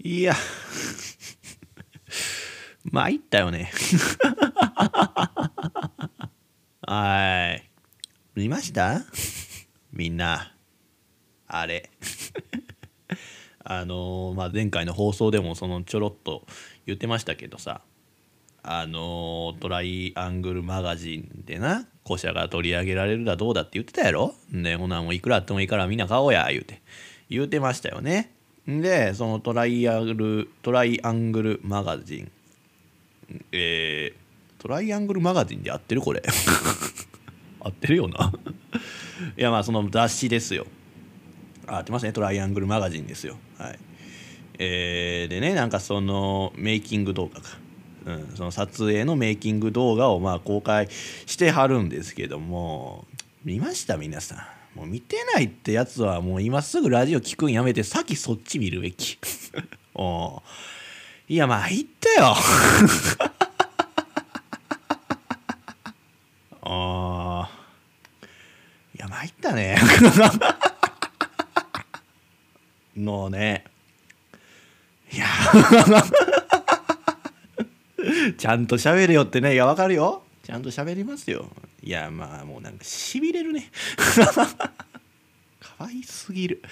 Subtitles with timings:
[0.00, 0.34] いや。
[2.90, 3.70] 参ったよね。
[6.86, 7.68] はい。
[8.34, 9.02] 見ました？
[9.92, 10.54] みんな。
[11.46, 11.90] あれ。
[13.64, 16.46] あのーまあ前回の放送でもそのちょろっと
[16.86, 17.82] 言ってましたけどさ。
[18.62, 24.34] あのートライアングルマガジンでな古社が取り上げられるだどうだって言ってたやろ？
[24.52, 26.80] でほなもういくらあってもいいからみんな買おうや言うて。
[27.30, 28.32] 言うてましたよね。
[28.68, 32.30] でそのトライアングルトライアングルマガジン。
[33.50, 36.02] えー、トライアングルマガジンで合ってる？
[36.02, 36.22] これ。
[37.60, 38.30] 合ってるよな。
[39.36, 40.66] いやまあその雑誌ですよ。
[41.66, 42.12] あ合ってますね。
[42.12, 43.38] トライアングルマガジンですよ。
[43.56, 43.78] はい。
[44.58, 47.58] えーでねなんかそのメイキング動画か、
[48.04, 53.06] うん、その撮影のメイキング動画をまあ公開してはるんですけども
[53.44, 53.96] 見ました？
[53.96, 54.57] 皆さん。
[54.78, 59.18] もう見てないってやつはもう今すぐラジオ聞くんやめて先そっち見るべき。
[59.94, 60.40] お
[61.28, 62.36] いやまあ言ったよ。
[66.62, 67.50] あ
[68.94, 69.76] いや参ったね。
[72.94, 73.64] もうね。
[75.12, 75.26] いや。
[78.38, 79.54] ちゃんと喋るよってね。
[79.54, 80.22] いやわかるよ。
[80.44, 81.50] ちゃんと喋りますよ。
[81.82, 83.70] いやまあもうなんかしびれるね。
[85.60, 86.62] かわいすぎる。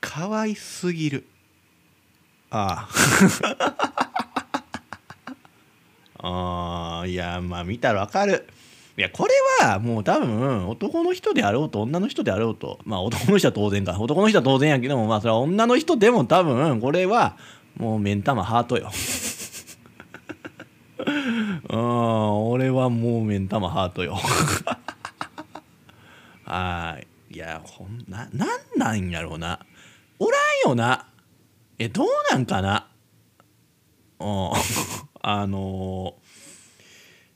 [0.00, 1.26] かわいすぎる。
[2.50, 3.80] ああ。
[7.02, 8.46] あーいやまあ見たらわかる。
[8.96, 9.32] いやこれ
[9.66, 13.98] はもう多分男の人であろうと女の人であろうとまあ男の人は当然か。
[13.98, 17.36] 男の人は当然やけどもまあそれは女の人でも多分これは
[17.76, 18.90] もう目ん玉ハートよ。
[21.68, 24.16] うん俺はもう目ん玉ハートよ。
[26.44, 26.98] は
[27.30, 27.34] い。
[27.34, 29.60] いやほんななんなんやろうな。
[30.18, 31.06] おらんよな。
[31.78, 32.88] えどうなんかな。
[34.18, 34.50] うん。
[35.22, 36.14] あの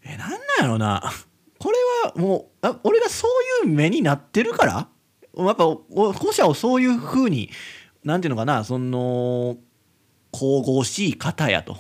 [0.05, 1.13] ーえなんなんやろうな。
[1.59, 3.27] これはもうあ俺がそ
[3.63, 4.89] ういう目になってるから。
[5.37, 7.51] やっぱお古社をそういう風に
[8.05, 9.57] なんていうのかなその
[10.33, 11.79] 神々しい方やと。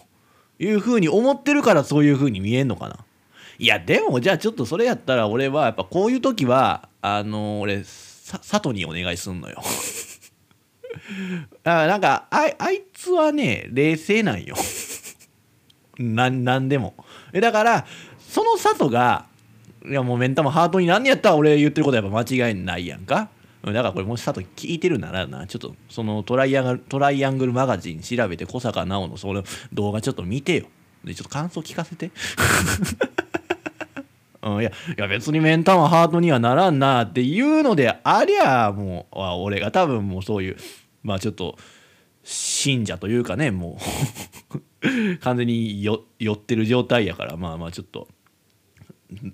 [0.58, 2.98] いう風に思ってるからそういう風に見えんのかな。
[3.58, 9.62] いやでもじゃあちょっとそれやったら俺はやっぱこういう時はあの俺さ佐藤にお願いすんのよ。
[11.64, 14.56] あなんかああいつはね冷静なんよ。
[15.98, 16.94] ななんでも。
[17.32, 17.86] えだから
[18.18, 19.26] その佐藤が
[19.86, 23.28] いやもう目ん玉ハートになんねやったら俺言ってることはやっぱ間違いないやんか。
[23.72, 29.42] だからこれもし佐藤聞いてるならなちょっとそのトライアングルトライアングルマガジン調べて小坂直のその
[29.72, 30.66] 動画ちょっと見てよ。
[31.04, 32.10] でちょっと感想聞かせて。
[34.42, 40.56] うん、いやいや別に目ん玉ハートにはならんなっていうのでありゃもう俺が多分もうそういう
[41.02, 41.56] まあちょっと
[42.22, 43.78] 信者というかねも
[44.52, 44.60] う。
[45.20, 48.08] 完全に寄ってる状態やからまあまあちょっと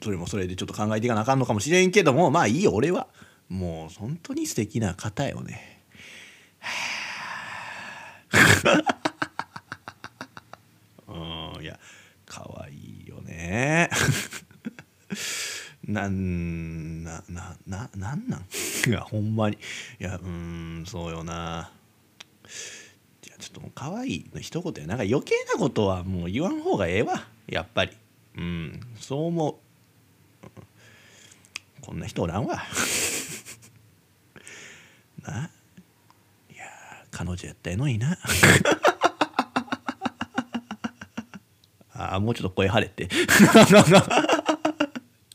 [0.02, 3.08] それもそれでちょっと考えていかなあかんのかもしれんけどもまあいいよ俺は。
[3.50, 5.82] もう本当に素敵な方よね。
[11.08, 11.12] う
[11.58, 11.78] んいや
[12.24, 13.90] 可愛いよね。
[15.82, 18.46] なんななななんなん？
[18.86, 19.58] いやほんまに。
[19.98, 21.72] いやうんそうよな。
[23.26, 24.86] いやちょっともう可愛いの一言や。
[24.86, 27.26] なんか余計なことはもう言わん方がええわ。
[27.48, 27.96] やっぱり。
[28.36, 29.56] うんそう思う、
[31.80, 32.62] こんな人おらんわ。
[35.22, 35.50] な？
[36.50, 36.64] いや
[37.10, 38.18] 彼女やったらええのにな。
[41.92, 43.08] あもうちょっと声張れって。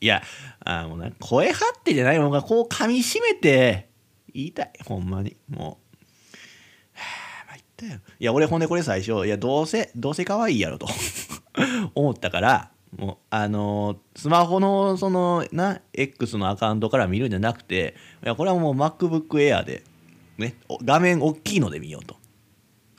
[0.01, 0.21] いや
[0.63, 3.89] あもうな声張ってじゃないのがこう噛みしめて
[4.33, 4.71] 言いたい。
[4.85, 5.37] ほんまに。
[5.47, 5.85] もう。
[7.59, 7.99] ったよ。
[8.19, 10.87] いや俺ほんでこれ最初いやどうせどうせ可愛いやろと。
[11.95, 19.83] 思ったからもうあのースマホのそのな X のアカウントから見るんじゃなくていやこれはもう MacBook Air で
[20.37, 22.15] ね画面大きいので見ようと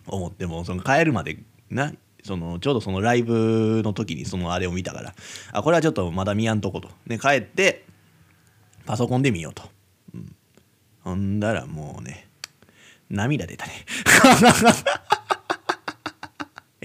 [0.07, 1.39] 思ってもその帰るまで
[1.71, 1.93] な
[2.23, 5.15] そのちょうどそのライブの時にそのあれを見たから
[5.53, 7.85] あこれはちょっとまだ見やんとこと、ね、帰って
[8.85, 9.63] パソコンで見ようと、
[10.15, 10.37] うん、
[11.03, 12.29] ほんだらもうね
[13.09, 13.73] 涙出たね。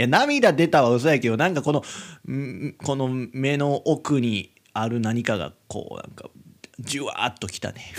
[0.01, 1.83] いや涙出たは嘘やけどなんかこの
[2.83, 6.27] この目の奥にある何かがこうなんか
[6.79, 7.93] じゅわーっときたね。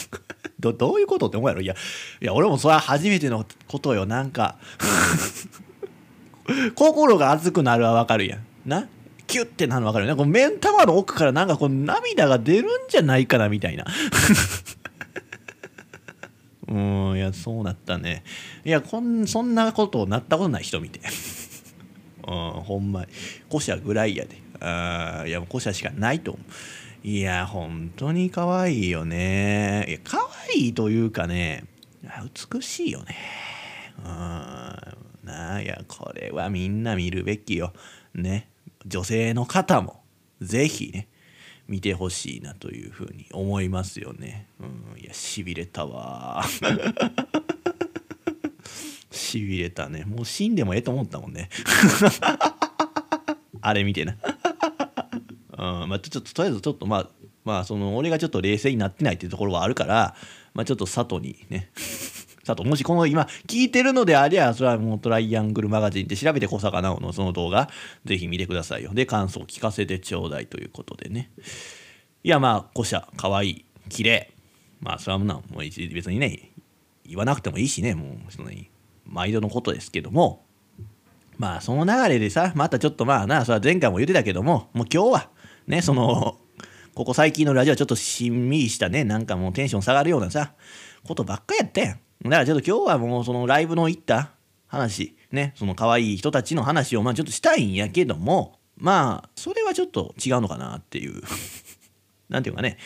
[0.60, 1.62] どどういうことって思うやろ？
[1.62, 1.74] いや
[2.20, 4.04] いや俺もそれは初めてのことよ。
[4.04, 4.58] なんか
[6.76, 8.44] 心が熱くなるはわかるやん。
[8.66, 8.86] な？
[9.26, 10.16] キュッてなるのわかるよね。
[10.18, 13.86] この目ん玉の奥からなんかこう涙が出るんじゃないかなみたいな。
[16.68, 18.24] うんいやそうなったね。
[18.62, 21.00] いやこんそんなことなったことない人見て。
[22.26, 23.08] うんほんまに。
[23.48, 24.36] 古社ぐらいやで。
[24.60, 27.06] あいや古社しかないと思う。
[27.06, 29.84] いや本当に可愛いよね。
[29.88, 30.18] いや可
[30.54, 31.64] 愛いというかね
[32.52, 33.16] 美しいよね。
[33.98, 34.06] うん。
[35.24, 37.72] なあいやこれはみんな見るべきよ。
[38.14, 38.48] ね。
[38.86, 40.02] 女性の方も
[40.40, 41.08] ぜひね
[41.68, 44.46] 見てほしいなというふうに思いますよね。
[44.60, 46.44] うん、いやしびれたわ
[49.16, 50.04] しびれたね。
[50.04, 51.48] もう死んでもええと思ったもんね。
[53.60, 54.16] あれ見てな。
[55.58, 55.88] うん。
[55.88, 57.08] まあ、ちょっととりあえずちょっとまあ
[57.44, 60.14] まあその俺がちょっと冷静になってないっていうところはあるから
[60.52, 61.70] まあちょっと佐藤にね。
[62.44, 67.68] 佐藤もしこの今聞いてるのでありゃそれはもうトライアングルマガジンって調べて小坂直のその動画
[68.04, 68.94] ぜひ見てくださいよ。
[68.94, 71.30] で感想聞かせてちょうだいということでね。
[72.22, 74.32] いやまあ古社かわいい綺麗。
[74.80, 76.50] まあそれはもう別にね
[77.04, 78.50] 言わなくてもいいしねもうその
[79.06, 80.44] 毎度のことですけども
[81.38, 85.30] まあその流れでさまたちょっとまあなそれは前回も言ってたけどももう今日は
[85.66, 86.38] ねその
[86.94, 90.52] ここ最近のラジオはちょっとしんみりしたねなんかもうテンション下がるようなさ
[91.06, 92.00] ことばっかやったやん。
[92.24, 94.30] だからちょっと今日はもうそのライブの行った
[94.66, 101.22] 話ねその可愛い人たちの話をまあちょっとしたいんやけどもまあそれはちょっと違うのかなっていう。
[102.28, 102.78] なんていうかね。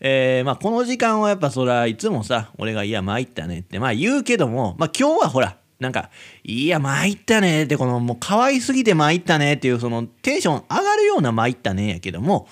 [0.00, 6.08] えー、まあこの時間はやっぱそらいつもさ俺が「いや参ったね」ってまあ言うけどもまあ今日はほらなんか
[6.44, 12.48] 「いや参ったね」ってこのもう可愛すぎて参ったねっていうそのテンション上がるような参ったねやけども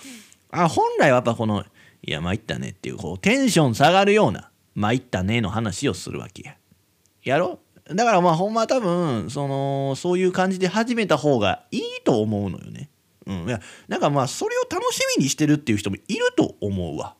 [0.50, 1.64] あ本来はやっぱこの
[2.04, 6.56] 「いや参ったね」っていうこうテンション下がるような参ったねの話をするわけや。
[7.24, 7.60] やろ？
[7.86, 12.88] だからまあほんま多分そのそういう感じで始めた方がいいと思うのよね。
[13.26, 17.14] うん、いやなんかまあそれを楽しみにしてるっていう人もいると思うわ。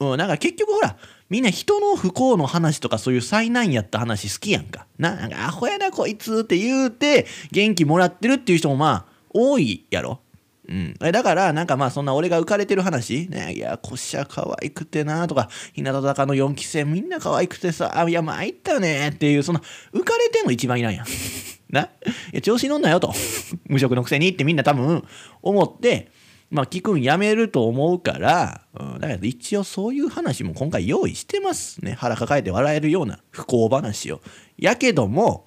[0.00, 0.96] うん、なんか結局ほら
[1.32, 4.86] みんな人の不幸の話とかそういう災難やった話好きやんか。
[4.98, 10.20] ななんかアホやなこいつって言うて元気もらってるっていう人もまあ多いやろ。
[10.68, 19.60] うん、だからなんかまあそんな俺が浮かれてる話、ね、いやこっしゃ可愛くてなとか日向坂の4期生みんな可愛くてさあいや参ったよねっていうその
[19.94, 21.06] 浮かれてんの一番いないやん。
[21.72, 21.84] な？
[21.84, 21.88] い
[22.34, 23.10] や調子乗んなよと
[23.68, 25.02] 無職のくせにってみんな多分
[25.40, 26.12] 思って
[26.52, 31.96] まあ聞くんやめると思うから、うん、だから一応そういう話も今回用意してますね。
[31.98, 34.20] 腹抱えて笑えるような不幸話を。
[34.58, 35.44] やけども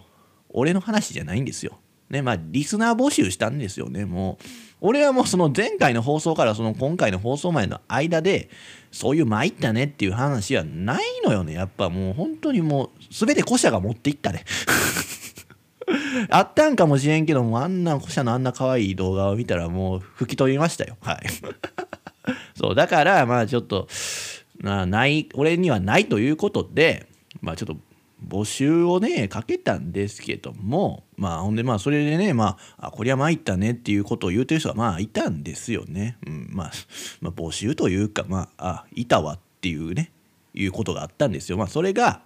[0.50, 1.80] 俺の話じゃないんですよ。
[2.10, 4.46] ねまあリスナー募集したんですよねもう。
[4.81, 8.50] 俺はもうその前回の放送からその今回の放送前の間で
[8.92, 11.54] そういう参ったねっていう話はないのよね。
[11.54, 14.44] やっぱもう本当にもう全て古社が持っていったね。
[16.30, 20.98] あったんかもしれんけどもあんな古社のあんな可愛い動画を見たらもう吹き飛びましたよ。
[21.02, 21.18] はい。
[22.56, 23.88] そうだからまあちょっと
[24.62, 27.08] なない俺にはないということで
[27.42, 27.78] まあちょっと
[28.28, 36.72] 募集をねかけたんですけどもまあほんでまあそれでねまああこりゃ参ったねっていうことを言うてる人はまあいたんですよね、うんまあ、
[37.22, 40.12] まあ募集というかまああいたわっていうね
[40.56, 41.58] いうことがあったんですよ。
[41.58, 42.22] まあそれが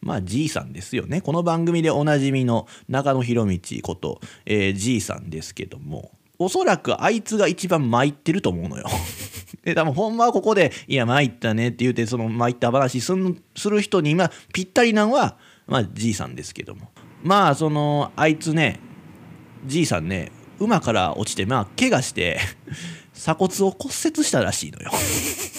[0.00, 1.20] まあ G さんですよね。
[1.20, 8.86] この番組でおなじみの中野博道こと、えー、G さんですけどもおそらくあいつが一番参ってると思うのよ。
[9.62, 13.12] で多分ほんまはここで「いや参ったね」って言うてその参った話す
[13.68, 15.36] る人に今ぴったりなんは
[15.66, 16.90] まあじいさんですけども。
[17.22, 18.80] まあそのあいつね
[19.66, 22.40] じいさんね馬から落ちてまあ怪我して
[23.12, 24.90] 鎖骨を骨折したらしいのよ。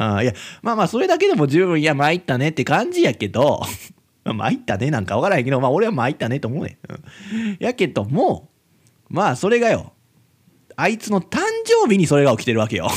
[0.00, 3.62] あいやまあまあそれだけでも十分いや参ったねって感じやけど
[4.24, 6.78] 参ったねなんかわからへんけどまあ俺は参ったねと思うね、
[7.58, 8.48] やけども
[9.08, 9.92] まあそれがよ
[10.80, 12.88] あいつの誕生日にそれが起きてるわけよ。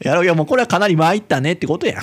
[0.00, 2.02] やろうよ、もうこれはかなり参ったねってことやん。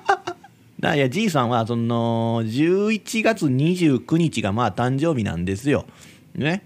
[0.80, 5.84] だいや、じいさんは、その、11月29日がまあ誕生日なんですよ。
[6.34, 6.64] ね。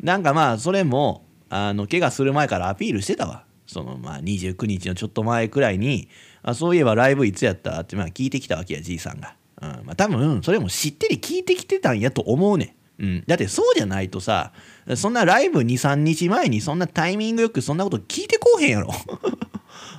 [0.00, 3.45] なんかまあ、それも、あの、怪我する前からアピールしてたわ。
[3.66, 6.08] その、まあ、29日のちょっと前くらいに、
[6.42, 7.80] あそういえばライブいつやった？
[7.80, 9.34] って、まあ、聞いてきたわけや、じいさんが。
[9.60, 9.68] うん。
[9.84, 12.76] まあ、多分、それも知ってり聞いてきてたんやと思うねん。
[12.98, 14.52] うん、だってそうじゃないとさ
[14.94, 18.90] そんなライブ23日前にそんなタイミングよくそんなこと聞いてこうへんやろ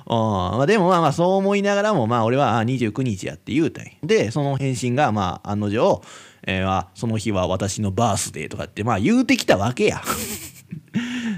[0.06, 6.02] あ まあ、でもまあまあそう思いながらもまあ俺は29日やって言うたんやでその返信がまあ案の定、
[6.44, 10.02] えー、その日は私のバースデーとかってまあ言うてきたわけや。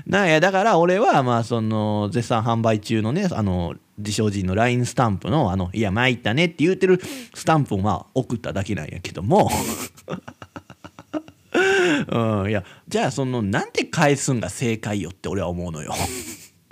[0.06, 7.00] なんやだから俺はまあその絶賛販売中のねあの自称人の LINE スタンプのあの「いや参ったね」って言うてる
[7.34, 9.50] スタンプをまあ送っただけなんやけども。
[11.52, 15.94] うん、いやじゃあそのなんで返すんが正解よって俺は思うのよ。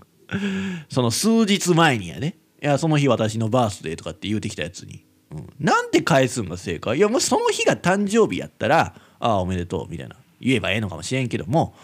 [0.89, 2.37] その数日前にやね。
[2.63, 6.99] いやその日私のバースデーとかって言うてきたやつに、うん、なんて返すんが正解？
[6.99, 10.17] いやもしその日が誕生日やったらああおめでとうみたいな。
[10.41, 11.75] 言えばええのかもしれんけども。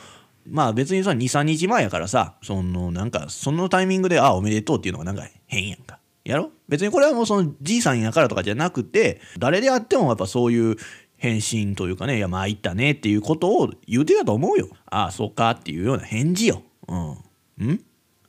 [0.46, 5.98] まあ別にさ23日前やからさそのなんかそのタイミングで「ああおめでとう」っていうのがなんか変やんか。
[6.24, 6.50] やろ？
[6.68, 10.76] 別にこれはもうそのじいさんやからとかじゃなくて誰であってもやっぱそういう
[11.16, 14.68] 返信というかね「いやまあいったね」っていうことを言うてたと思うよ。
[14.86, 16.62] ああそうかっていうような返事よ。
[16.88, 17.68] うん。
[17.72, 17.80] ん？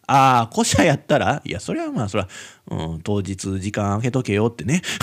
[0.07, 1.41] ああ、古社やったら？
[1.43, 2.29] いや、それはまあ、それは、
[2.69, 4.81] うん、当日時間空けとけよってね。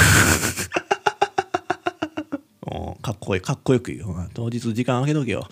[3.02, 4.09] かっこいい、かっこよく言う。
[4.11, 4.28] よ。
[4.33, 5.49] 当日時間空けとけよ。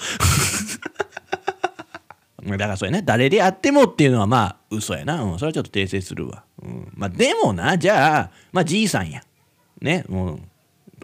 [2.45, 5.23] だからそれね、誰であってもっていうのはまあ、嘘やな。
[5.23, 6.45] うん、それはちょっと訂正するわ。
[6.63, 9.23] うん、まあ、でもな、じゃあ、まあ、じいさんや。
[9.81, 10.41] ね、もう、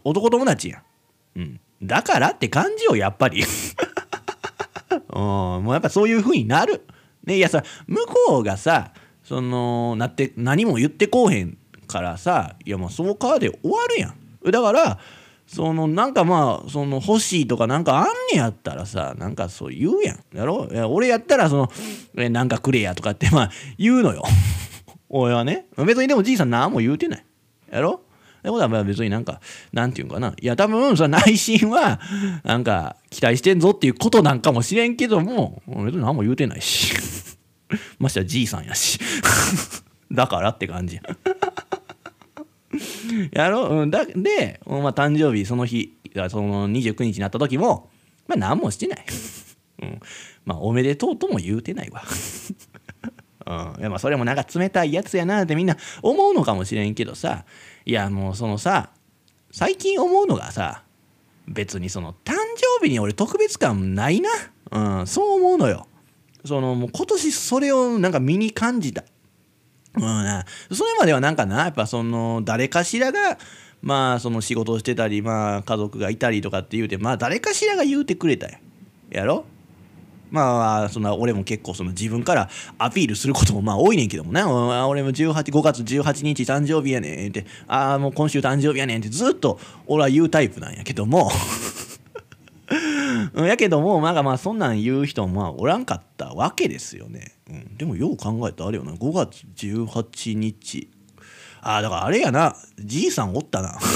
[0.05, 0.83] 男友達や。
[1.35, 1.61] うん。
[1.83, 3.45] だからって感じよ、やっぱり。
[5.13, 6.87] うん、もうやっぱそういう風になる。
[7.27, 8.93] ね、いやさ向こうがさ
[9.25, 15.01] そのなって何も言ってこうへんからさいやもうその川で終わるやんだから
[15.47, 20.69] そのなんかまあその欲しいとかなんかあんねやったらさなんかそう言うやんやろ？
[20.71, 21.71] いや俺やったらその
[22.17, 24.23] えなんかくれやとかってまあ言うのよ
[25.09, 27.25] 俺はね別にでもじいさん何も言うてない
[27.71, 28.01] やろ？
[28.41, 29.41] ってことは別になんか、
[29.73, 30.33] なんていうんかな。
[30.41, 31.99] いや、多分、その内心は、
[32.45, 36.95] なんか、期待してんぞっていうことなんかもしれんけども、別に何も言うてないし。
[37.99, 39.01] ましてやじいさんやし。
[40.13, 41.03] だからって感じや。
[43.33, 43.87] やろう。
[43.87, 45.97] ん、だで、まあ、誕生日その日
[46.31, 47.91] その29日になった時も、
[48.27, 49.05] まあ、何もしてない、
[49.83, 50.01] うん、
[50.45, 52.03] まあおめでとうとも言うてないわ。
[53.47, 57.45] うん、いやまあそれもなんか冷たいやつやなってみんな思うのかもしれんけどさ。
[57.85, 58.91] いやもうそのさ
[59.53, 60.83] 最近思うのがさ
[61.47, 62.35] 別にその誕
[62.81, 64.29] 生日に俺特別感ないな、
[64.73, 65.87] うん、そう思うのよ。
[66.45, 69.05] そのもう今年それをなんか身に感じた、
[69.97, 73.39] うん、それまではなんかなやっぱその誰かしらが
[73.83, 78.49] まあその仕事をしてたりまあ家族がいたりとかって言うてまあ誰かしらが言うてくれた
[79.11, 79.25] や。
[79.25, 79.45] ろ？
[80.29, 91.31] まあそんな俺も結構その自分からアピールすることもまあ多いねんけどもね俺も18 5月18日誕生日やねんってああもう今週誕生日やねんってずっと俺は言うタイプなんやけども。
[93.37, 98.93] うんやけどもなんかまあそんなん言う人もまあおらんかったわけですよね、うん、でもよう考えたらあれよな。
[98.93, 100.91] 5月18日。
[101.61, 102.57] ああだからあれやな。
[102.79, 103.79] じいさんおったな。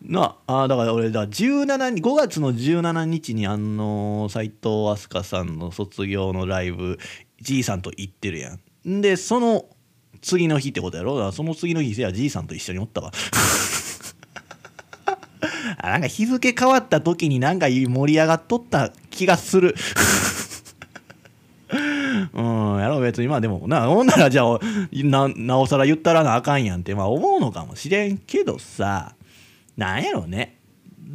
[0.00, 6.98] なあだから俺だ17 5月の17日にあの斎藤飛鳥さんの卒業のライブ
[7.40, 9.00] じいさんと行ってるやん。
[9.02, 9.66] でその
[10.22, 11.32] 次の日ってことやろ？
[11.32, 13.12] その次の日せやじいさんと一緒におったわ。
[15.82, 19.74] なんか日付変わった時になんか盛り上がっとった気がする。
[22.34, 23.28] うんやろ別に。
[23.28, 24.60] まあでもなほんならじゃあ
[24.92, 29.14] ななおさら言ったらなあかんやんってまあ思うのかもしれんけどさ
[29.76, 30.58] なんやろね。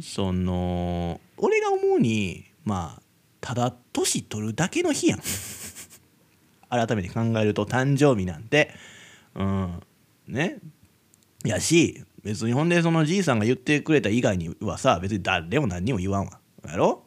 [0.00, 3.02] その俺が思うにまあ
[3.40, 5.20] ただ年取るだけの日やん。
[6.68, 8.74] 改めて考えると誕生日なんて。
[9.34, 9.80] うん
[10.26, 10.58] ね。
[11.44, 16.40] やし別にほんでそのじいさんが言ってくれた以外にはさ別に誰も何にも言わんわ。
[16.66, 17.04] やろ？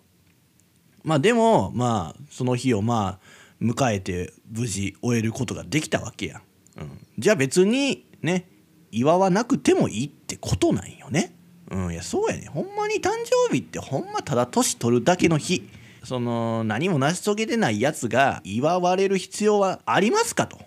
[1.04, 6.42] まあでもまあその日をまあ迎えて無事終えることができたわけや、
[6.78, 8.48] うん、じゃあ別にね
[8.92, 11.36] 祝わなくてもいいってことなんよね。
[11.70, 11.94] うん。
[11.94, 12.48] いやそうやね。
[12.48, 15.68] ほんまに誕生日ってほんまただ年取るだけの日。
[16.04, 20.58] その何も成し遂げてないやつが祝われる必要はありますかと。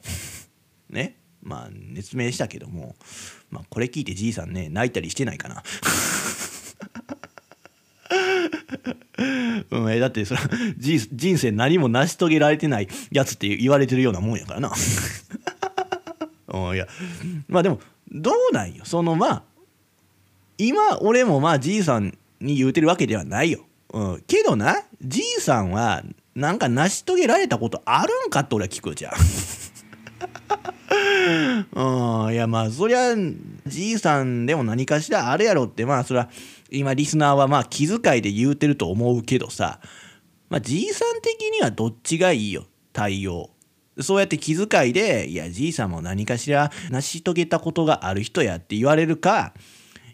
[0.89, 1.19] ね。
[1.43, 2.97] まあ熱明したけども、
[3.55, 5.63] まあ、これ聞いてじいさんね泣いたりしてないかな。
[9.71, 10.41] うん、だってそれ
[10.77, 14.73] 人生何も成し遂げられてないやつって言われてるようなもんやからな。
[16.49, 16.89] うん、いや。
[17.49, 17.81] まあでも
[18.11, 18.85] どうなんよ。
[18.85, 19.43] そのまあ
[20.59, 23.65] 今俺もまあじいさんに言うてるわけではないよ。
[23.93, 26.03] うん、けどなじいさんは
[26.35, 29.13] なんか成し遂げられたことあるんかって俺は聞くじゃん。
[31.73, 33.15] うん、いやまあそりゃ
[33.67, 36.29] じいさんでも何かしらあるやろってまあそりゃ
[36.71, 39.81] 今リスナーはまあ気遣いで言うてると思うけどさ
[40.51, 43.51] まあじいさん的にはどっちがいいよ対応
[44.01, 49.55] そうやって気遣いでいやじいさんも何かしら成し遂げたことがある人やって言われるか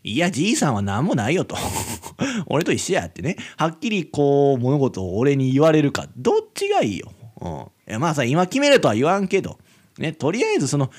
[0.03, 1.57] いや、じいさんは何もないよと。
[2.47, 3.37] 俺と一緒やってね。
[3.59, 7.13] はっきりこう、物事を俺に言われるか、どっちがいいよ。
[7.41, 7.51] うん。
[7.89, 9.59] いやまあさ、今決めるとは言わんけど、
[10.01, 10.91] ね、とりあえずその、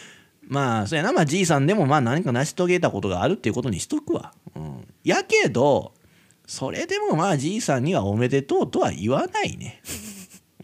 [0.47, 4.33] まあ、そうやな、まあ、じいさんでもまあ何か成し遂げたことがあるっていうことにしとくわ。
[4.55, 4.87] うん。
[5.03, 5.93] やけど、
[6.45, 9.81] それでもまあ、じいさんにはおめでとうとは言わないね。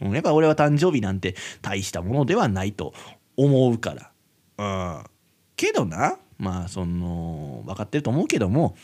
[0.00, 2.94] うん、やっぱ俺は誕生日なんて大したものではないと
[3.36, 3.94] 思うか
[4.56, 5.00] ら。
[5.00, 5.04] うん。
[5.56, 8.76] けどなまあその分かってると思うけども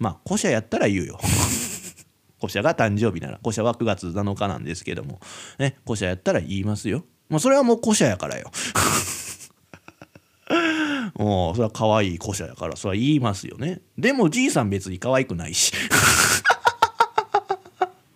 [0.00, 1.20] まあ古社やったら言うよ。
[2.40, 5.20] 古社が誕生日なら古社は9月7日なんですけども
[5.58, 5.76] ね。
[5.84, 7.04] 古社やったら言いますよ。
[7.28, 8.50] まあそれはもう古社やからよ。
[11.14, 13.80] もうそれは可愛い古社やからそれは言いますよね。
[13.96, 15.72] でもじいさん別に可愛くないし。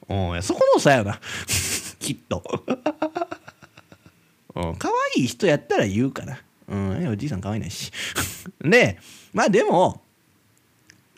[0.08, 1.20] うんそこの差やな。
[2.00, 2.42] きっと。
[4.54, 6.38] うん可愛い人やったら言うかな。
[6.68, 7.92] うんおじいさん可愛いないし。
[8.60, 8.98] で
[9.32, 10.02] まあでも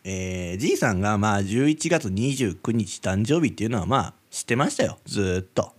[0.07, 4.99] えー、じいさんがまあ11月29日誕生日っていうのはまあ知ってましたよ。
[5.07, 5.73] ずっと。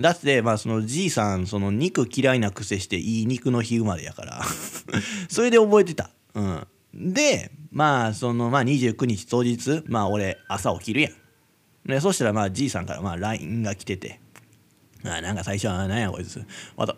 [0.00, 4.42] だってまあそのじいさんその肉嫌いな癖していい肉の日生まれやから。
[5.28, 6.10] それで覚えてた。
[6.34, 6.66] うん。
[6.94, 11.12] でまあそのまあ29日当日まあ俺朝起きるやん。
[11.88, 14.20] でそしたらまあじいさんからまあ LINE が来てて。
[15.04, 16.44] あなんか最初は何やこいつ。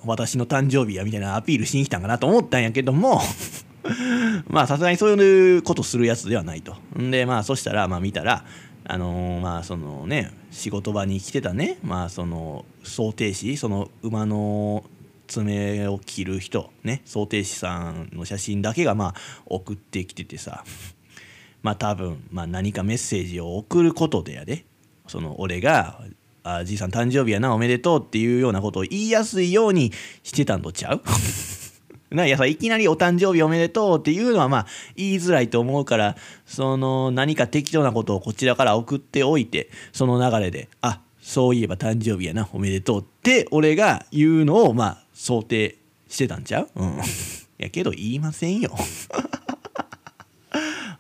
[0.04, 3.20] 私の誕生日やみたいなアピールしに来たんかなと思ったんやけども。
[4.48, 6.76] まあさすがにそういうことするやつではないと。
[6.98, 8.44] んでまあそしたらまあ見たら
[8.88, 11.78] あのー、まあそのね仕事場に来てたね。
[11.83, 14.83] まあその想定士その馬の
[15.26, 17.02] 爪を切る人ね。
[17.04, 19.14] 想定士さんの写真だけがまあ
[19.47, 20.64] 送ってきててさ。
[21.62, 24.64] まあ多分、まあ、何かメッセージを送ることでやで。
[25.07, 26.02] その俺が
[26.45, 29.92] 「あじいさん誕生日やなおめでとう」っていうようなことを言いやすいように
[30.23, 31.02] してたんとちゃう？
[32.10, 45.76] ないやさいきなりお誕生日おめでとうっていうのはまあ言いづらいと思うからその何か適当なことをこちらから送っておいてその流れであそういえば誕生日やなおめでとうって俺が言うのをまあ想定
[46.08, 46.68] してたんちゃう？
[46.76, 46.98] うん
[47.58, 48.74] やけど言いませんよ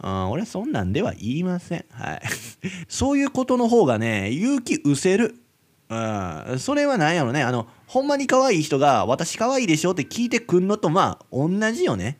[0.00, 1.84] うん、俺はそんなんでは言いません。
[1.90, 2.22] はい。
[2.88, 5.34] そういうことの方がね、勇気失せる。
[5.88, 5.94] う
[6.54, 7.42] ん、それは何やろね。
[7.42, 12.18] あの、ほんまに可愛い人が私可愛いでしょって聞いてくんのとまあ同じよね。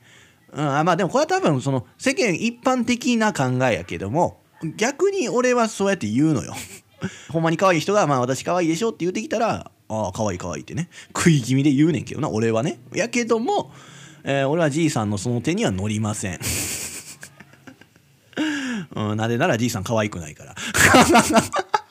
[0.50, 4.40] うん、まあでもこれは多分その世間一般的な考えやけども
[4.76, 6.54] 逆に俺はそうやって言うのよ。
[7.30, 12.80] ほんまに可愛い人がまあ私可愛いでしょって言ってきたらああ可愛い可愛いってね食い気味で言うねんけどな俺はね。
[12.94, 13.70] やけども、
[14.24, 16.40] えー、俺はじいさんのその手には乗りません。
[18.96, 20.54] うん、なぜならじいさん可愛くないから。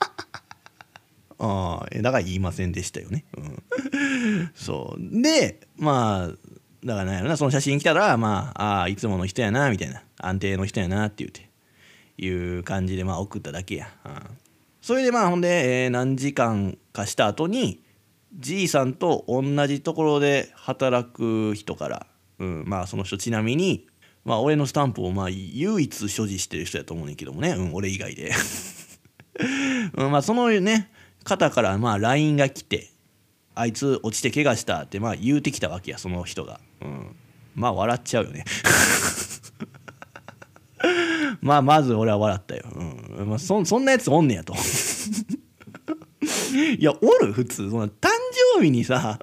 [1.38, 3.24] あだから言いませんでしたよね。
[3.36, 5.22] うん、 そう。
[5.22, 6.48] でまあ
[6.84, 7.36] だからなんやろな。
[7.36, 11.48] その写真来たらまあああいつもの人やなみたいな安定の人やなって言うて
[12.18, 13.88] いう感じでまあ送っただけや。
[14.04, 14.12] うん、
[14.80, 17.82] それでまあほんで、えー、何時間かした後に
[18.36, 22.06] じいさんと同じところで働く人から、
[22.38, 23.86] うん、まあその人ちなみに
[24.24, 28.32] まあ俺のスタンプをまあ唯一所持してる人やと思うねんけどもね、うん、俺以外で。
[29.94, 30.90] うん、まあそのね
[31.28, 32.90] 方からまあ LINE が来て
[33.54, 37.14] あいつ落ちて怪我したってまあ言うてきたわけやその人が、うん、
[37.54, 38.44] まあ笑っちゃうよね。
[41.42, 43.28] まあまず俺は笑ったよ、うん。
[43.28, 44.54] まあ、そそんなやつおんねやと。
[46.78, 47.32] いやおる？
[47.32, 47.70] 普通。
[47.70, 48.08] そんな誕
[48.56, 49.18] 生日にさ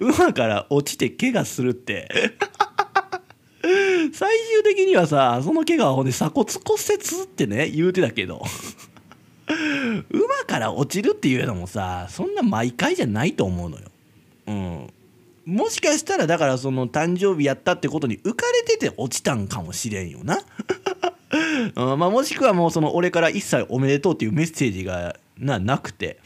[0.00, 2.08] 馬から落ちて怪我するって。
[4.12, 8.42] 最終的にはさその怪我はほんで鎖骨骨折ってね言うてたけど。
[10.56, 13.88] から落ちるっていうのもさそんな毎回じゃないと思うのよ。
[14.46, 14.90] うん、
[15.44, 20.40] もしかしたらだからその誕生日やったってことに浮かれてて落ちたんかもしれんよな。
[21.76, 26.18] うんまあ、もしくはもうその俺から一切おめでとうっていうメッセージがななくて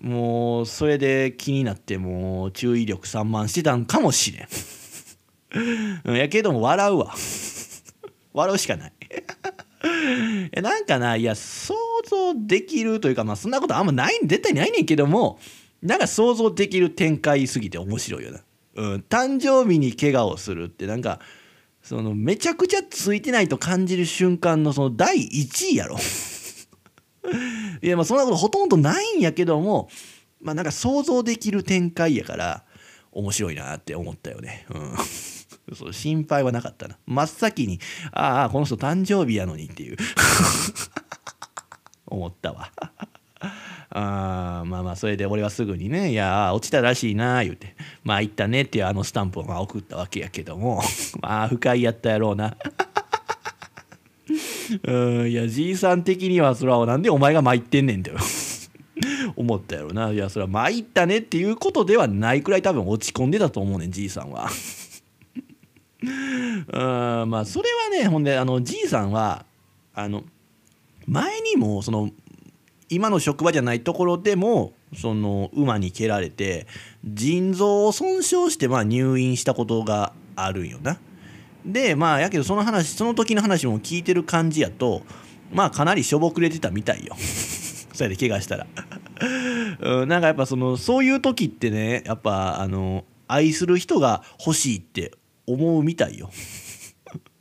[0.00, 4.48] もうそれで気になってもう注意力散漫してたんかもしれん。
[6.04, 7.14] うん、やけども笑うわ。
[8.32, 8.92] 笑うしかない。
[10.52, 11.74] えなんかないや想
[12.08, 15.38] 像できるというかまあそんなことあんまない絶対ないねんけども
[15.82, 18.40] なんか想像できる展開すぎて面白いよな。
[18.76, 21.20] うん、誕生日に怪我をするってなんか
[21.82, 25.96] そのめちゃくちゃついてないと感じる瞬間のその第1位やろ。
[27.82, 29.88] いやまあそんなことほとんどないんやけども
[30.40, 32.64] まあなんか想像できる展開やから
[33.12, 34.66] 面白いなって思ったよね。
[34.70, 35.35] うん
[35.74, 36.96] そう心配はなかったな。
[37.06, 37.80] 真っ先に
[38.12, 39.96] ああこの人誕生日やのにっていう。
[42.06, 42.70] 思ったわ。
[43.90, 47.74] あまあまあそれで俺はすぐにね「いや落ちたらしいな」言うて
[48.04, 50.82] 「まあ行ったね」っていうあのスタンプをまあ送ったわけやけども。
[51.20, 52.56] まあ不快やったやろうな。
[54.82, 58.12] うんいやじいさん的にはそれはなんでお前が参ってんねんって。
[59.36, 60.10] 思ったやろな。
[60.10, 64.48] いやそれは参ったねっていうことではないくらい多分落ち込んでたと思うねんじいさんは。
[66.06, 69.44] うんまあそれはねほんであのじいさんは
[69.94, 70.24] あの
[71.06, 72.10] 前にもその
[72.88, 76.66] 今の職場じゃないところでもその馬に蹴られて
[77.04, 80.98] 腎臓を損傷してまあ入院したことがあるんよな。
[81.64, 85.02] でまあやけどその話その時の話も聞いてる感じやと
[85.52, 87.16] まあかなりしょぼくれてたみたいよ。
[87.92, 88.66] それで怪我したら
[89.80, 95.12] うん、なんかやっぱそのそういう時ってねやっぱあの愛する人が欲しいって
[95.46, 96.30] 思うみたいよ。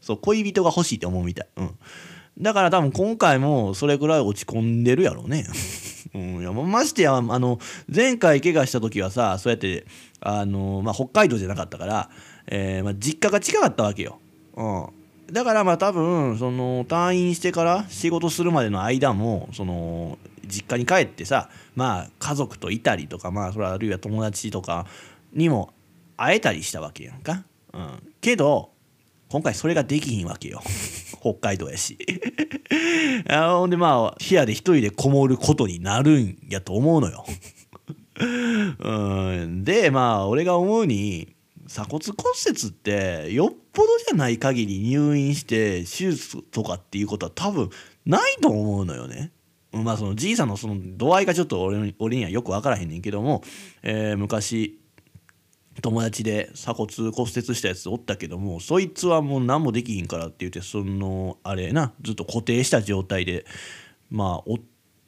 [0.01, 1.71] そう恋人が欲しいって思うみたい、うん、
[2.39, 5.47] だから多分今回もそれぐらい落ち込んでるやろうね。
[6.13, 7.59] うん、いやましてやあの
[7.93, 9.85] 前回怪我した時はさそうやって
[10.21, 12.09] あの、まあ、北海道じゃなかったから、
[12.47, 14.19] えーまあ、実家が近かったわけよ、
[14.55, 14.87] うん、
[15.33, 24.85] だからまあ多分その退院してから仕事するまでの間もその実家に帰ってさまあ家族といたりとかまあそれはあるいは友達とか
[25.33, 25.73] にも
[26.15, 27.43] 会えたりしたわけやんか。
[27.75, 28.71] うん、けど
[29.29, 30.61] 今回それができひんわけよ。
[31.19, 31.97] 北海道やし。
[33.27, 37.25] あほんでまあ部屋で一人でこもることになるんやと思うのよ。
[38.19, 38.91] う
[39.47, 39.63] ん。
[39.63, 41.35] でまあ俺が思うに
[41.67, 47.69] 鎖骨骨折ってよっぽどじゃない限り入院して手術とかっていうことは多分
[48.05, 49.31] ないと思うのよね。
[49.73, 53.43] まあそのじいさんのその度合いがちょっと俺俺にはよく分からへんねんけども、
[53.83, 54.79] えー、昔
[55.81, 63.45] 友達で鎖骨骨折したやつおったけどもそいつはもう何もできひんからって言ってそのあれなずっと固定した状態で
[64.09, 64.57] まあおっ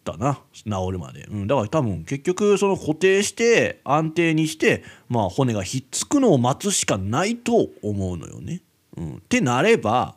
[0.03, 8.61] たな治るまで、うん、だから多分結局その固定して安定にしてまあ骨がひっつくのを待つしかないと思うのよね。
[8.97, 10.15] うん、ってなれば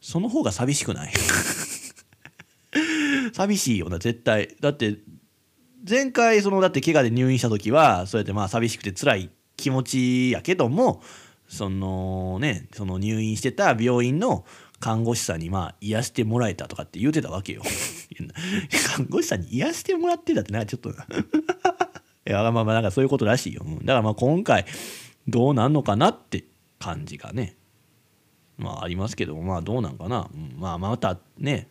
[0.00, 1.12] その方が寂しくない。
[3.32, 4.56] 寂しいよな絶対。
[4.60, 4.98] だって
[5.88, 11.02] 前回そのだって怪我で入院した時はそうやってまあ寂しくて辛いって気持ちやけども
[11.48, 14.44] そのねその入院してた病院の
[14.80, 17.62] 看護師さんにまあ癒してもらえたとかって言うてたわけよ。
[18.96, 20.94] 看護師さんに癒してもらってたってなちょっと い
[22.24, 23.64] やまあまあなんかそういうことらしいよ。
[23.64, 24.66] だからまあ今回
[25.28, 26.44] どうなんのかなって
[26.78, 27.56] 感じがね。
[28.58, 31.68] まあありますけどまあどうなんかな、うん、まあまたね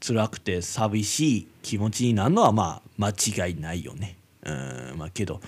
[0.00, 4.19] 辛くて寂しい気持ちになるのはまあ間違いないよね。
[4.44, 5.40] うんまあけど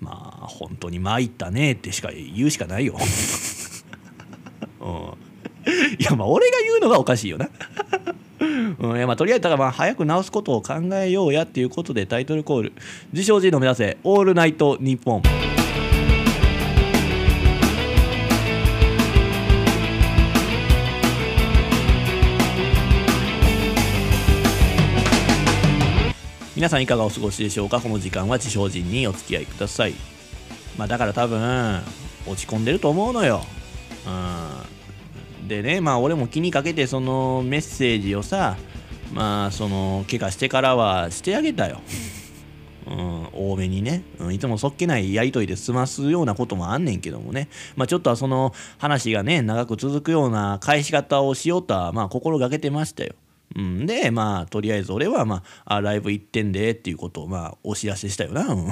[0.00, 0.10] ま
[0.42, 2.96] あ本当に参ったねってしか言うしかないよ、
[4.80, 4.88] うん、
[5.98, 7.48] いやまあ俺が言うのがおかしいよな。
[8.40, 12.72] うん、いやまあとりあえずだからまあ早く直すことを考えようやっていうことでタイトルコール
[13.12, 15.22] 「自称 G の目指せオールナイトニッポン」
[26.64, 27.78] 皆さんいかがお過ごしでしょうか？
[27.78, 29.92] この時間は地上人にお付き合いください。
[30.78, 31.82] まあだから多分
[32.26, 33.42] 落ち込んでると思うのよ。
[35.42, 35.46] うん。
[35.46, 38.56] でねまあ俺も気にかけてそのメッセージをさ
[39.12, 41.82] まあその怪我してからはしてあげたよ。
[42.86, 53.12] うん、多めにね、うん、いつもそっけないやり取りで済ますようなこともあんねんけどもね、まあ、ちょっとはその話がね長く続くような返し方をしようとはまあ心がけてましたよ。
[53.56, 58.70] うん、でまあとりあえず俺は、まあ、あライブ行ってんでっていうことをまあお知らせしたよな、うん、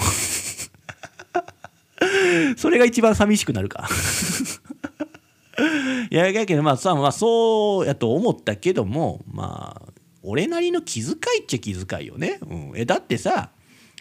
[2.57, 3.89] それが一番寂しくなるか。
[6.11, 13.51] いややけどまあさ、まあ、そうやと思ったけどもまあ俺なりの気遣いっちゃ気遣いよね、うん、えだってさ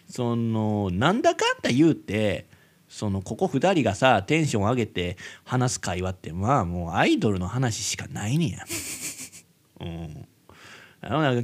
[0.08, 2.46] そのなんだかんだ言うて
[2.88, 8.64] そのここ2人がさテンション上げて話す会話ってまあもうアイドルの話しかないねや。
[9.80, 10.28] うん。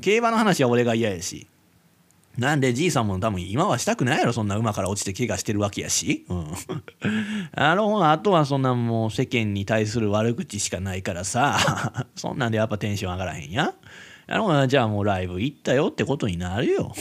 [0.01, 1.49] 競馬の話は俺が嫌やし。
[2.39, 6.47] なんでじいさんも多分今はしたくないやろそんな馬から落ちて怪我してるわけやし、うん、
[7.53, 12.07] あのあとはそんなもう世間に対する悪口しかないからさ。
[12.15, 13.75] そんなんでやっぱテンション上がらへんや。
[14.29, 16.95] あのじゃあもうライブ行ったよってことになるよ。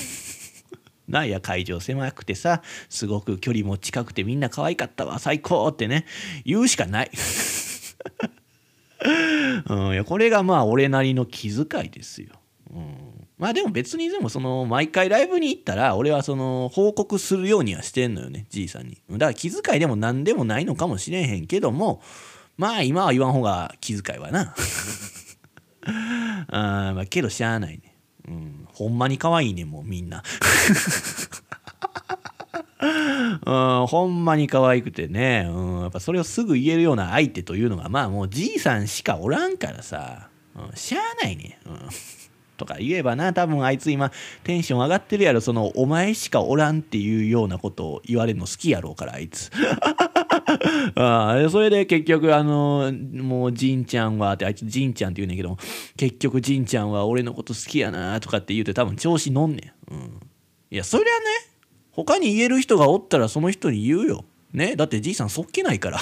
[1.08, 2.64] なんや会場狭くてさ。
[2.90, 5.20] すごく距離も近くてみんな可愛かったわ。
[5.20, 6.06] 最高ってね。
[6.46, 7.12] 言うしかない。
[9.70, 12.30] うん、いやこれがまあ俺なりの気遣いですよ。
[12.74, 19.02] うん、まあでも別にでもその毎回ライブに行ったら俺はその報告するようにはしてんのよねじいさんに。
[19.12, 22.02] だから気遣いでも何でもないのかもしれへんけども
[22.58, 24.56] まあ今は言わん方が気遣いはな。
[26.50, 27.96] あまあけどしゃあないね。
[28.28, 28.68] うん。
[28.74, 30.24] ほんまに可愛いねもうみんな。
[32.80, 41.80] うん、ほんまに可愛くてね、うん、やっぱそれをすぐ言えるような相手というのがまあもうじいさんしかおらんからさ、うん、しゃあないね、うん。
[42.58, 44.12] とか言えばな多分あいつ今
[44.44, 49.52] テンション上がってるやろそのお前しかおらんっていうようなことを言われるの好きやろうからあいつ。
[50.96, 55.58] あそれで結局あのもうじんちゃんはってあいつじんちゃんって言うねんけど
[55.96, 60.20] 結局じんちゃんは俺のこと好きやなとかって言うて多分調子乗んねん、うん、
[60.72, 61.12] いやそりゃね
[61.92, 64.24] 他に言える人がおったらその人に言うよ。
[64.54, 64.76] ね？
[64.76, 66.00] だってじいさんそっけないから。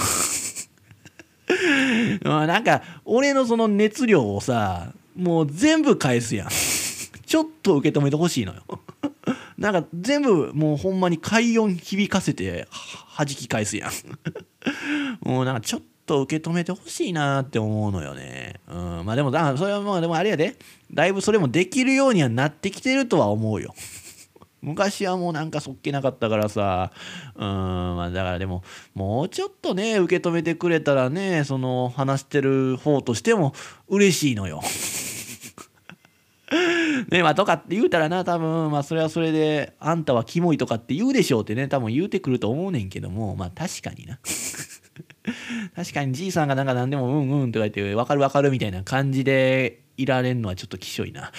[2.47, 6.49] なんか俺のその熱量をさもう全部返すやん。
[7.25, 8.63] ちょっと受け止めてほしいのよ。
[9.57, 12.67] なんか全部もうほんまに快音響かせて
[13.17, 13.91] 弾き返すやん。
[15.21, 18.59] もうなんかちょっと受け止めてほしいなって思うのよね。
[18.67, 20.55] うん、まあでもそれはまあでもあれやで。
[20.93, 23.73] だいぶそれもできるようにはなってきてるとは思うよ。
[24.65, 26.91] 昔はもうなんかそっけなかったからさ。
[27.35, 27.43] うん
[27.95, 33.53] まあだからでももうちょっとね受け止めてくれたらねその話してる方としても
[33.87, 34.61] 嬉しいのよ。
[37.09, 44.19] ねまあとかって言うたらな多分まあそれはそれであんたはキモいとかって言うでしょうってね多分言うてくると思うねんけどもまあ確かにな。
[45.75, 51.31] 確かにじいさんがなんか何でもうんうんとか言って分かる分かるみたいな感じでいられんのはちょっときしょいな。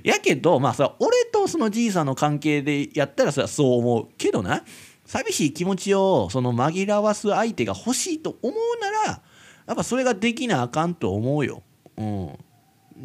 [0.04, 4.64] やけどまあさ俺とそのじいさんの関係でやったらさそう思うけどな
[5.04, 9.22] 寂しい気持ちをその紛らわす相手が欲しいと思うなら
[9.66, 11.62] やっぱそれができなあかんと思うよ。
[11.96, 12.38] うん、だか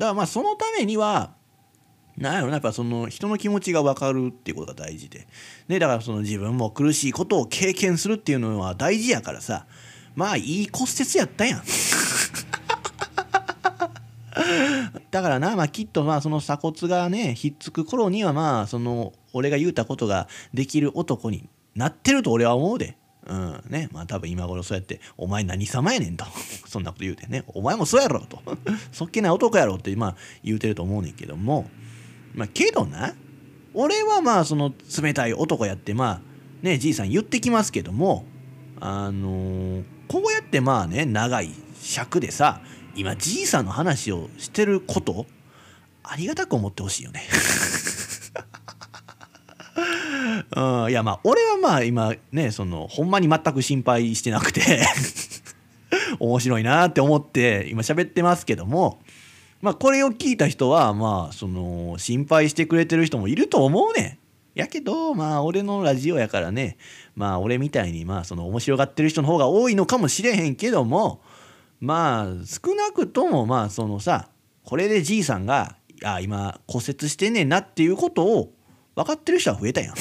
[0.08, 1.34] らまあそのためには
[2.18, 5.28] なんやろなやっぱその人の気持ちが分かるっていうことが大事で、
[5.70, 9.68] ね、だからその自分も苦しいことを経験するっていうのは大事やからさ
[10.16, 11.64] まあいい骨折やったやん。
[15.12, 22.98] だからな、まあ、きっとまあその鎖骨がねひっつく頃にはまあその俺が言うたことができる男になってると俺は思うで。
[23.28, 23.90] うんね。
[23.92, 26.26] まあ多分今頃そうやって「お前何様やねん」と。
[26.66, 28.42] そんなこと言うてね「お前もそうやろ」と
[28.92, 31.70] 「そっけない男やろ」ってまあ言うてると思うねんけども。
[32.34, 33.14] まあけどな
[33.74, 36.22] 俺はまあその冷たい男やってまあ
[36.62, 38.26] ねじいさん言ってきますけども
[38.80, 42.62] あのー、こうやってまあね長い尺でさ
[43.00, 45.26] 今じいさんの話をしてること
[46.04, 47.24] ありがたく思ってほしいよね
[50.54, 54.86] うん、いやまあ俺はまあ今ねそのほんまに全く心配してなくて
[56.20, 59.00] 面白いなって思って今喋ってますけども
[59.62, 64.20] まあこれを聞いた人はまあその心配してくれてる人もいると思うね
[64.56, 64.60] ん。
[64.60, 66.76] やけどまあ俺のラジオやからね
[67.16, 71.22] まあ俺みたいにまあその面白がってる人の方が多いのかもしれへんけども
[71.80, 74.30] まあ少なくともまあそのさ
[74.64, 78.54] これでじいさんがあ今骨折してねんなっていうことを
[78.96, 79.96] 分かってる人は増えたやん。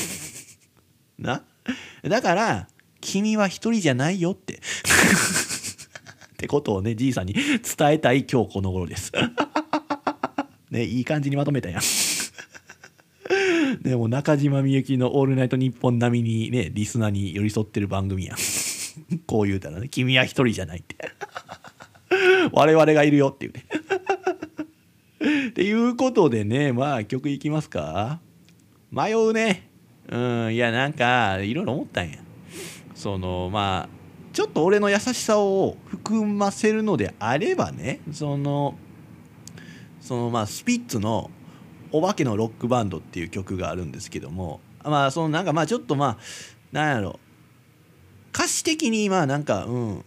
[1.19, 1.43] な？
[2.03, 2.69] だから
[3.01, 4.61] 君は一人じゃないよって。
[6.35, 9.13] ってことをねじいさんに伝えたい今日この頃です。
[10.71, 11.83] ねいい感じにまとめたやん。
[13.83, 18.37] でも中島みゆきの「オールナイトニッポン」並みにねリスナーに寄り添ってる番組やん。
[19.27, 20.97] こう言うたらね君は一人じゃないって。
[22.53, 23.67] 我々がいるよっていうね。
[25.49, 28.21] っていうことでねまあ曲いきますか。
[28.91, 29.69] 迷うね。
[30.09, 32.19] うんいやなんかいろいろ思ったんや。
[32.95, 33.99] そのまあ
[34.33, 38.77] ちょっと俺の優しさを含ませるのであればねその
[40.01, 41.31] そのまあスピッツの
[41.93, 46.19] 「お化けのロックバンド」っていう曲があるんですけどもまあそのなんかまあちょっとまあ
[46.73, 47.19] なんやろ。
[48.33, 50.05] 歌詞的にまあなんかうん。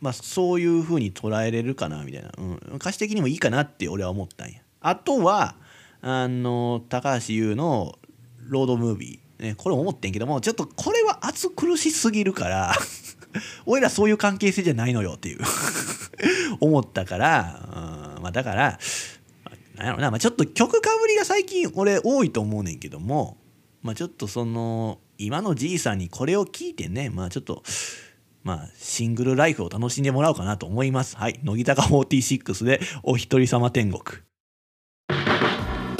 [0.00, 4.60] まあそういう風に捉えれるかなみたいな、うん、歌詞的にもいいかなって俺は思ったんや。
[4.80, 5.56] あとは
[6.00, 7.98] あの高橋優の
[8.46, 12.74] ロードムービー、ね、これ思ってんけどもちょっとこれは暑苦しすぎるから
[13.66, 15.40] 俺らそういう関係性じゃないのよっていう。
[16.60, 18.22] 思ったから、うん。
[18.22, 18.78] まあ、だから
[19.76, 23.36] なんやろな、まあ、ちょっと曲かぶりが最近俺多いと思うねんけども、
[23.82, 27.62] まあ、ちょっとその今のじいさんにこれを聞いてねまあちょっと
[28.42, 31.16] まあ、シングルライフを楽しんでもらおうかなと思います。
[31.16, 31.40] はい。
[31.42, 34.02] 乃木坂46でお一人様天国。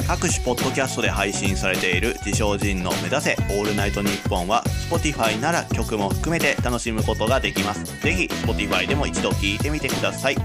[0.07, 7.85] 各種ポッドキャストで配信されている自称人の目指せオールナイトニッポンは Spotify なら曲も含めて楽しむことができます。
[8.01, 10.35] ぜひ Spotify でも一度聞いてみてください。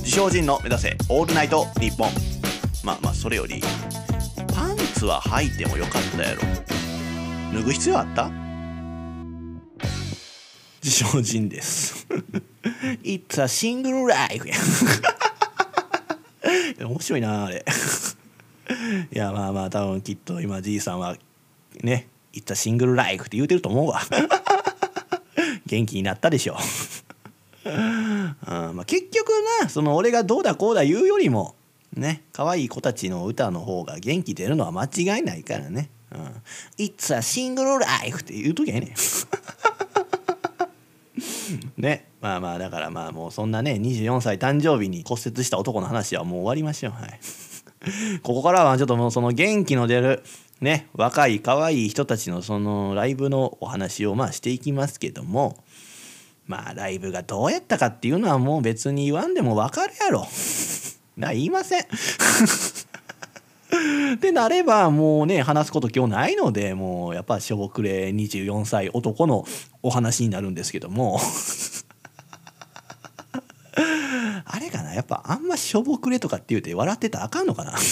[0.00, 2.10] 自称人の目指せオールナイトニッポン。
[2.84, 3.62] まあまあそれより、
[4.54, 6.42] パンツは履いてもよかったやろ。
[7.54, 8.45] 脱ぐ必要あった？
[10.86, 12.06] 自称人です。
[13.02, 14.46] It's a single life。
[16.78, 17.64] 面白いなあれ。
[19.12, 21.16] いやまあまあ多分きっと今じいさんは
[21.82, 24.00] ね「いったシングルライフ」って言うてると思うわ
[25.66, 26.56] 元気になったでしょ
[27.64, 31.56] うまあ、結局なその俺がどうだこうだ言うよりも
[31.94, 36.20] ね可愛い子たちの歌の方が元気出るのは間違いないからね「うん、
[36.78, 38.94] It's a single life」って言うときゃね
[41.76, 42.08] ね。
[42.20, 46.92] まあまあだからまあもうそんなね24歳誕生日に骨折した男の話はもう終わりましょう。
[46.92, 47.20] はい。
[48.22, 50.22] ここからはちょっともうその元気の出る
[50.60, 55.62] ね若い可愛い人たちのそのライブのお話をまあしていきますけども
[56.46, 60.26] まあライブがどうやったかっていうのはもう別に言わんでも分かるやろ。
[61.16, 61.84] な言いません。
[64.14, 69.44] ってなればもうね話すこと今日ないのでもうやっぱしょぼくれ24歳男の
[69.82, 71.20] お話になるんですけども。
[74.48, 77.74] あれかなやっぱあんましょぼくれとかって言うて笑ってたらあかんのかな。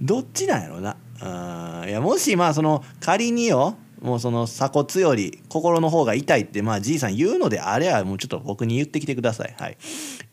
[0.00, 0.96] どっちなんやろな。
[1.20, 9.54] あいやもしまあその仮によもうその鎖骨より心の方が痛いってまあじいさん言うのであれはもうちょっと僕に言ってきてください。
[9.58, 9.78] はい。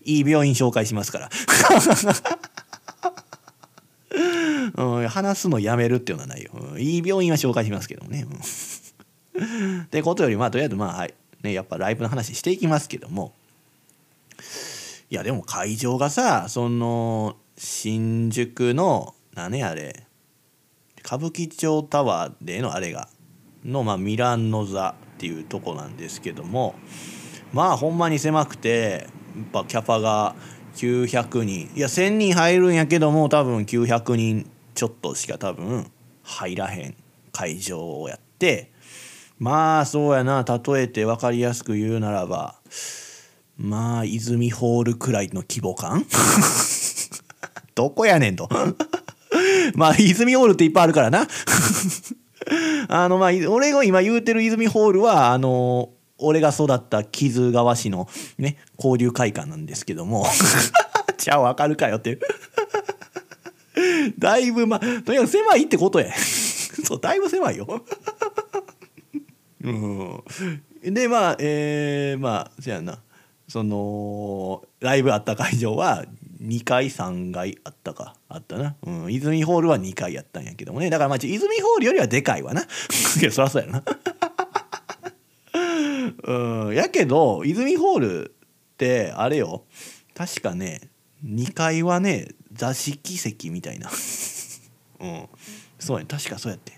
[0.06, 1.30] いい病院紹介しますから。
[4.76, 8.26] うん、話すのやめるっていうのはないよ、いい病院は紹介しますけどもね。
[9.86, 11.14] ってことよりまあとりあえずまあはい。
[11.44, 13.34] ねやっぱライブの話していきますけども。
[15.10, 20.08] いやでも会場がさその新宿の何あれ
[21.06, 23.10] 歌舞伎町タワーでのあれが
[23.64, 26.76] の、まあ、ミランノ座っていうとこなんですけども。
[27.54, 30.36] まあほんまに狭くてやっぱキャパが
[30.76, 31.72] 900人。
[31.76, 35.92] いや1,000人入るんやけども多分900人ちょっとしか多分
[36.24, 36.96] 入らへん
[37.32, 38.72] 会場をやって
[39.40, 42.56] まあそうやな例えて分かりやすく言うならば
[43.58, 46.06] まあ泉ホールくらいの規模感？
[47.76, 48.50] どこやねんと。
[49.76, 51.28] まあ泉ホールっていっぱいあるからな。
[52.90, 58.08] あのまあ俺が今言うてる泉ホールはあの俺が育った木津川市の
[58.38, 60.26] ね交流会館なんですけども。
[61.18, 62.20] じゃあわかるかよっていう。
[64.18, 66.14] だいぶまあとにかく狭いってことや。
[66.84, 67.84] そうだいぶ狭いよ。
[69.64, 70.24] うん。
[70.94, 73.00] でまあえー、まあそやな。
[73.48, 76.06] そのライブあった会場は
[76.42, 78.16] 2階3階あったか。
[78.30, 80.90] あったな、うん、泉ホールは2階やったんやけどもね。
[80.90, 82.62] だからまあ泉ホールよりはでかいわな。
[82.62, 82.66] い
[83.24, 83.84] やそりゃそうやな。
[86.24, 86.76] うん。
[86.76, 89.66] やけど泉ホールってあれよ。
[90.16, 90.93] 確かね
[91.26, 93.90] 2階はね座敷席みたいな。
[95.00, 95.28] うん。
[95.80, 96.74] そうや確かそうやって。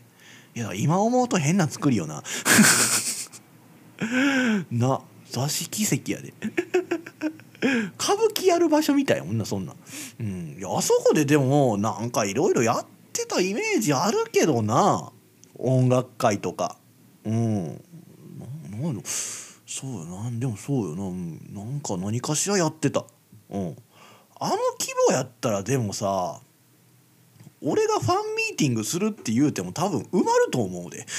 [0.55, 2.23] いや今思うと変な作りよな。
[4.71, 6.33] な座敷席やで。
[7.99, 9.75] 歌舞伎やる場所みたいもんなそんな。
[10.19, 10.55] うん。
[10.57, 15.11] いやあそこででもなんかいろいろやってたイメージあるけどな。
[15.57, 16.77] 音楽会とか。
[17.23, 17.81] うん。
[18.71, 20.31] ななんそうよな。
[20.31, 21.63] でもそうよな。
[21.63, 23.05] なんか何かしらやってた。
[23.49, 23.75] うん。
[24.39, 26.39] あの規模やったらでもさ
[27.61, 31.05] 俺がファンミーティングするって言うても多分埋まると思うで。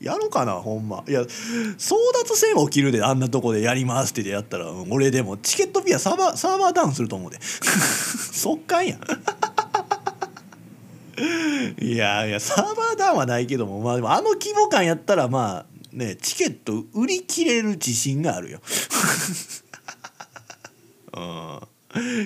[0.00, 1.04] やろうかなほんま。
[1.06, 1.94] いや争
[2.24, 7.38] 奪戦起きるであんなとこでやりますってやったらうん俺でもチケットピアサーバーサーバーダウンすると思うで。
[7.40, 9.00] 速乾やん
[11.80, 18.60] いやいやサーバーダウンはないけどもまあでもあの規模感やったらまあねチケット売り切れる自信があるよ。
[21.16, 21.60] うん。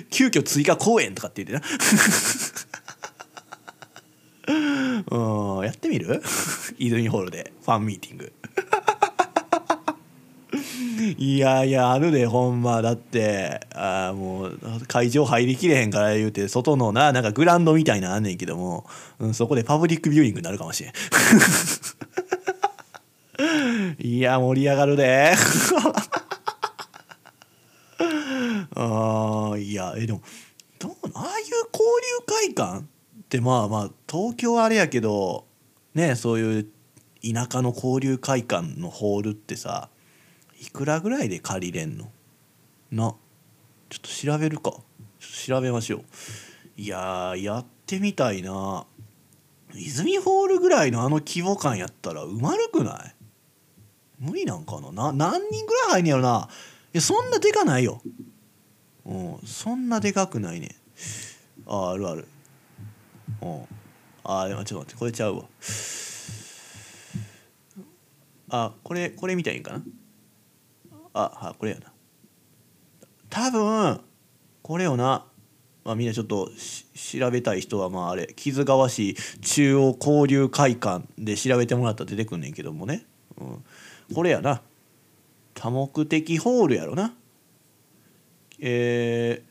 [0.09, 1.75] 急遽追加公演とかって言ってな。
[5.11, 5.65] うん。
[5.65, 6.21] やってみる？
[6.77, 7.53] 泉ホールで。
[7.63, 8.33] ファンミーティング。
[11.17, 12.81] いやいやあるでほんま。
[12.81, 18.85] だってあもう会場入りきれへんから言うて外のななんかグランドみたいなあんねんけども、
[19.19, 20.93] うん、そこでパブリックビューイングになるかもしれん。
[23.99, 25.33] いや盛り上がるで。
[28.79, 30.21] あーいやえでも
[30.77, 31.83] どうああいう交
[32.19, 32.83] 流会館っ
[33.27, 35.45] てまあまあ東京はあれやけど
[35.95, 36.63] ねそういう
[37.33, 39.89] 田舎の交流会館のホールってさ
[40.61, 42.11] いくらぐらいで借りれんの？
[42.91, 43.15] な
[43.89, 44.73] ちょっと調べるか。
[45.45, 46.01] 調べましょう。
[46.77, 48.85] いややってみたいな。
[49.75, 53.15] 泉ホールぐらいのあの規模感やったら埋まるくない？
[54.19, 54.91] 無理なんかな？
[54.91, 56.49] な何人ぐらい入んねやろな？
[56.93, 58.01] いやそんなでかないよ。
[59.07, 60.75] うんそんなでかくないね。
[61.65, 62.27] ああるある。
[63.41, 63.45] う。
[63.45, 63.63] ん
[64.23, 65.43] あーでもちょっと待ってこれちゃうわ。
[68.49, 69.81] あこれこれみたいにいいかな？
[71.13, 71.91] ああこれやな。
[73.29, 74.01] 多分
[74.61, 75.25] これよな、
[75.85, 76.49] まあ、みんなちょっと
[76.93, 83.05] 調べたい人はまああれ木津川市中央交流会館で調べてもらったら出てくんねんけどもね、
[83.37, 83.63] うん、
[84.13, 84.61] これやな。
[85.53, 87.13] 多目的ホールやろな。
[88.59, 89.47] えー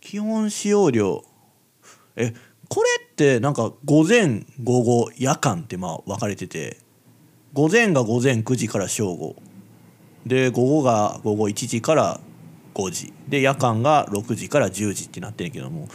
[0.00, 1.24] 基本使用料。
[2.16, 2.34] え
[2.68, 6.78] これってなんか午前午後夜間ってまあ分かれてて
[7.52, 9.36] 午前が午前9時から正午。
[10.26, 12.20] で午後が午後1時から
[12.74, 13.12] 5時。
[13.28, 15.88] で夜間が6時から10時ってなってるけども。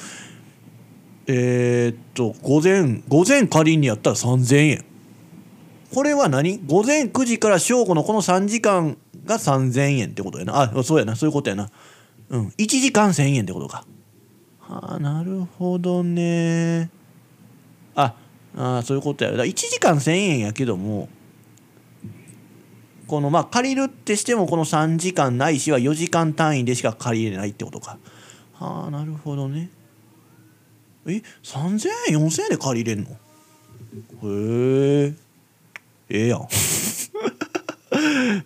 [1.27, 4.85] えー、っと午前午前仮にやったら3000円。
[5.93, 6.59] これは何？
[6.65, 10.61] 午前9時から正午のこの3時間が3000円ってことやな。
[10.61, 11.15] あそうやな。
[11.15, 11.69] そういうことやな。
[12.29, 12.47] うん。
[12.57, 13.85] 1時間1000円ってことか。
[14.59, 16.89] はあなるほどね。
[17.95, 18.15] あ
[18.57, 21.09] あそういうことやだ1時間1000円やけども
[23.07, 27.97] このまあ借りるってしてもこの3時間ないしは4時間単位でしか借りれないってことか。
[28.53, 29.69] はあなるほどね。
[31.05, 33.11] え3000円4000円で借りれんの？
[34.23, 35.13] へえ。
[36.09, 36.47] ええやん。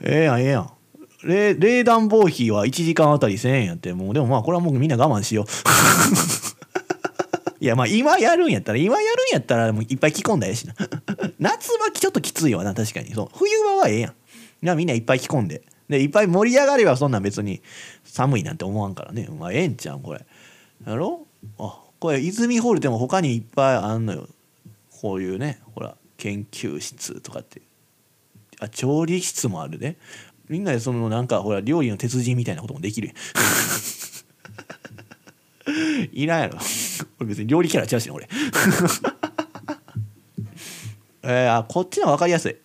[0.02, 0.70] ええやんええやん。
[1.24, 5.46] 冷暖房費は1時間あたり1000円やってもうでもまあこれはもうみんな我慢しよう。
[7.62, 10.76] いやまあ今やるんやったら今やるんやったらもういっぱい着込んだやしな。
[11.40, 13.14] 夏場ちょっときついわな確かに。
[13.14, 13.30] そう。
[13.38, 14.12] 冬場はええやん。
[14.12, 14.16] い
[14.62, 15.64] やみんないっぱい着込んで。
[15.90, 17.62] でいっぱい盛り上がればそんなん別に
[18.06, 19.28] 寒いなんて思わんからね。
[19.38, 20.26] まあええんちゃんこれ。
[20.88, 21.28] やろ？
[21.58, 24.30] あこれ泉ホールでも他にいっぱいあんのよ。
[25.02, 27.62] こういうねほら研究室とかって。
[28.62, 29.96] あ調理室もあるね
[30.50, 33.12] みんなでそのなんかほら料理の鉄人みたいなこともできる
[36.12, 36.58] いらんやろ。
[37.20, 38.28] 俺別に料理キャラちゃうしね俺。
[41.22, 42.56] えー、あこっちの分かりやすい。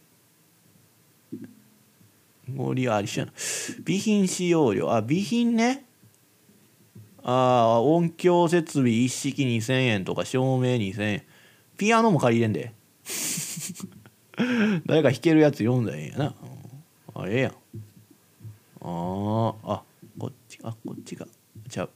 [2.48, 3.32] 森はありしやな。
[3.36, 4.90] 備品使用料。
[4.90, 5.84] あ備品ね。
[7.22, 11.22] ああ音響設備一式2000円とか照明2000円。
[11.76, 12.72] ピアノも借りれんで。
[14.86, 16.34] 誰か弾けるやつ読んだらええんやな、
[17.14, 17.54] あええや
[18.82, 19.82] あああ
[20.18, 21.26] こっちあこっちが
[21.68, 21.90] ちゃう。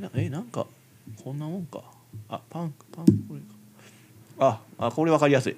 [0.00, 0.66] なえなんか
[1.22, 1.82] こんなもんか。
[2.28, 3.46] あパンパンこれか。
[4.38, 5.56] ああこれ分かりやすい。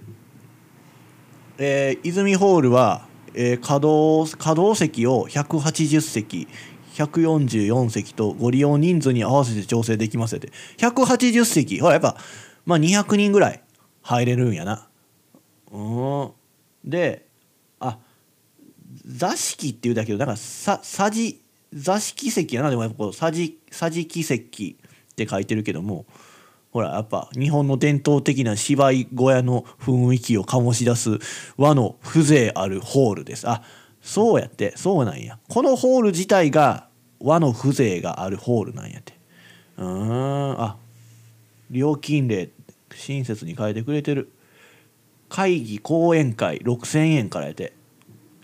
[1.58, 6.48] えー、泉ホールは、えー、稼働稼働席を180席
[6.94, 10.50] 144席とご利用人数に合わせて調整できますって。
[10.78, 11.80] 180席。
[11.80, 12.16] ほらやっぱ
[12.64, 13.62] まあ200人ぐらい
[14.02, 14.88] 入れるんやな。
[15.70, 16.39] うん。
[16.84, 17.26] で
[17.78, 17.98] あ
[19.06, 21.40] 座敷っていうだけどだかささじ
[21.72, 22.70] 座敷席やな。
[22.70, 24.76] でもやっぱこうさじ桟敷席
[25.12, 26.06] って書いてるけども
[26.72, 31.18] ほらやっぱ日本の伝統的な芝居小屋の雰囲気を醸し出す
[31.56, 33.48] 和の風情あるホールです。
[33.48, 33.62] あ
[34.02, 35.38] そうやってそうなんや。
[35.48, 36.88] このホール自体が
[37.20, 39.14] 和の風情があるホールなんやって。
[39.76, 40.76] うんあ
[41.70, 42.50] 料金例
[42.94, 44.32] 親切に書いてくれてる。
[45.30, 47.72] 会議講演会6,000円からやて。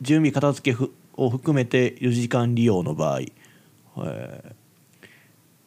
[0.01, 0.79] 準備片付け
[1.15, 3.21] を含めて4時間利用の場合。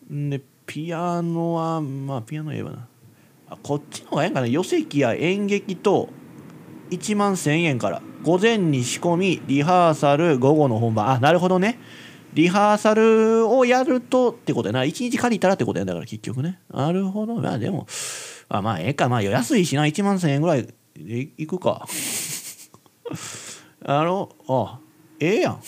[0.10, 2.88] でピアノはまあピアノ言えばな。
[3.50, 4.48] あこっちの方がええんかな。
[4.48, 6.10] 寄席や演劇と
[6.92, 8.02] 1万1,000円から。
[8.22, 11.10] 午前に仕込みリハーサル午後の本番。
[11.10, 11.80] あなるほどね。
[12.34, 14.84] リハーサルをやるとってことやな。
[14.84, 16.60] 1日借りたらってことやんだから結局ね。
[16.72, 17.36] なるほど。
[17.36, 17.88] まあでも
[18.48, 19.10] あまあええか。
[19.10, 19.86] まあ安いしな。
[19.86, 21.86] 1万1,000円ぐらいでいくか。
[23.86, 24.80] あのあ
[25.20, 25.60] ええやん。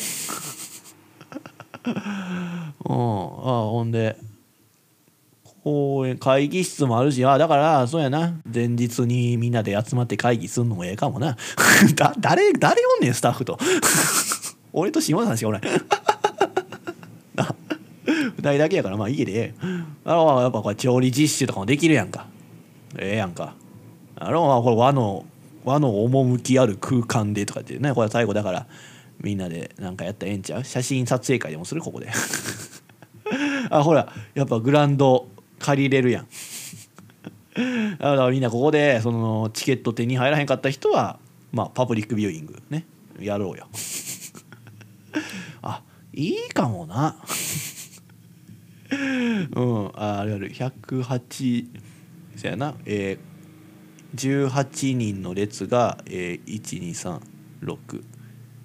[1.84, 4.16] うんあほんで
[5.64, 8.34] 公園会議室もあるしあだからそうやな。
[8.52, 11.38] 前日にみんなで集まって会議すんのもええかもな。
[11.96, 13.58] だ誰誰おんねんスタッフと。
[14.74, 15.62] 俺と島さんしかおらん。
[15.62, 15.82] 2
[18.40, 19.62] 人だけやからまあ家でええ。
[20.06, 22.26] あやっぱこれ調理実習とかもできるやんか。
[22.98, 23.54] ええやんか。
[24.24, 25.26] あのまあこれ和の
[25.64, 28.68] 和の趣ある空間でとかってねこれ最後だから
[29.20, 30.64] みんなでなんかやったらええんちゃう？
[30.64, 31.82] 写真撮影会でもする？
[31.82, 32.10] ここで。
[33.70, 35.28] あほらやっぱグランド
[35.60, 36.28] 借りれるやん。
[37.98, 41.20] だからみんなここでそのチケット手に入らへんかった人は
[41.52, 42.86] まあパブリックビューイングね
[43.20, 43.68] やろうよ。
[45.64, 45.82] あ
[46.14, 47.16] いいかもな。
[48.92, 50.52] うんああれある。
[50.52, 51.66] 108
[52.36, 52.76] そやな。
[52.86, 53.31] えー、
[54.16, 57.22] 18人の列が、えー、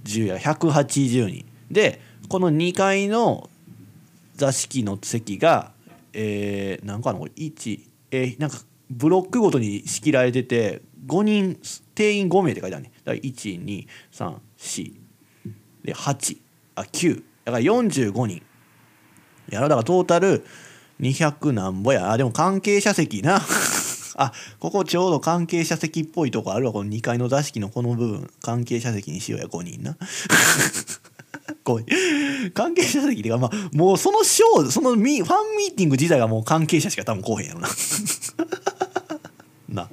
[0.04, 1.44] 12360や180人。
[1.70, 3.50] でこの2階の
[4.36, 5.72] 座敷の席が
[6.18, 7.80] えー、なんかのこれ1
[8.10, 8.58] えー、なんか
[8.90, 11.60] ブロックごとに仕切られてて5人
[11.94, 12.92] 定員5名って書いてあるね。
[13.04, 14.92] だから1234
[15.84, 16.38] で8
[16.76, 18.42] あ9だから45人。
[19.50, 20.44] やろだからトータル
[21.00, 22.10] 200なんぼや。
[22.10, 23.40] あでも関係者席な。
[24.16, 26.72] あここちょうど関係者席っぽいとこあるわ。
[26.72, 28.30] この2階の座敷のこの部分。
[28.42, 29.96] 関係者席にしようや5人な。
[31.64, 31.84] ごい
[32.54, 37.68] 関係者席っていうかまあもうそのショーそのミファンミーティング自体がもう関係者しか多分来おへんやろな。
[39.68, 39.88] な。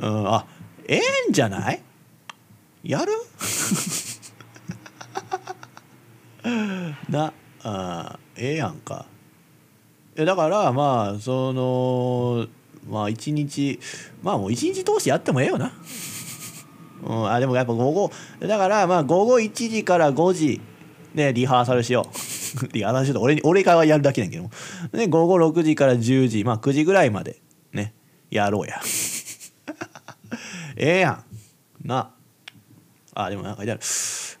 [0.00, 0.46] うんあ
[0.86, 1.80] ええんじゃない？
[2.82, 3.12] やる？
[7.08, 7.32] な。
[7.62, 9.06] あええやんか。
[10.16, 12.46] えだからまあその
[12.88, 13.80] まあ一日
[14.22, 15.72] まあもう一日通してやってもええよな。
[17.02, 18.10] うん、あでもやっぱ午後
[18.40, 20.60] だからまあ午後1時から5時
[21.14, 22.68] でリハーサルしよう。
[22.72, 24.50] リハーサルしようと俺に俺がやるだけなんけども。
[24.92, 27.40] で午後6時から10時まあ9時ぐらいまで
[27.72, 27.94] ね
[28.30, 28.80] やろうや。
[30.76, 31.10] ええや
[31.82, 31.88] ん。
[31.88, 32.10] な。
[33.14, 33.80] あでもなんか書いてある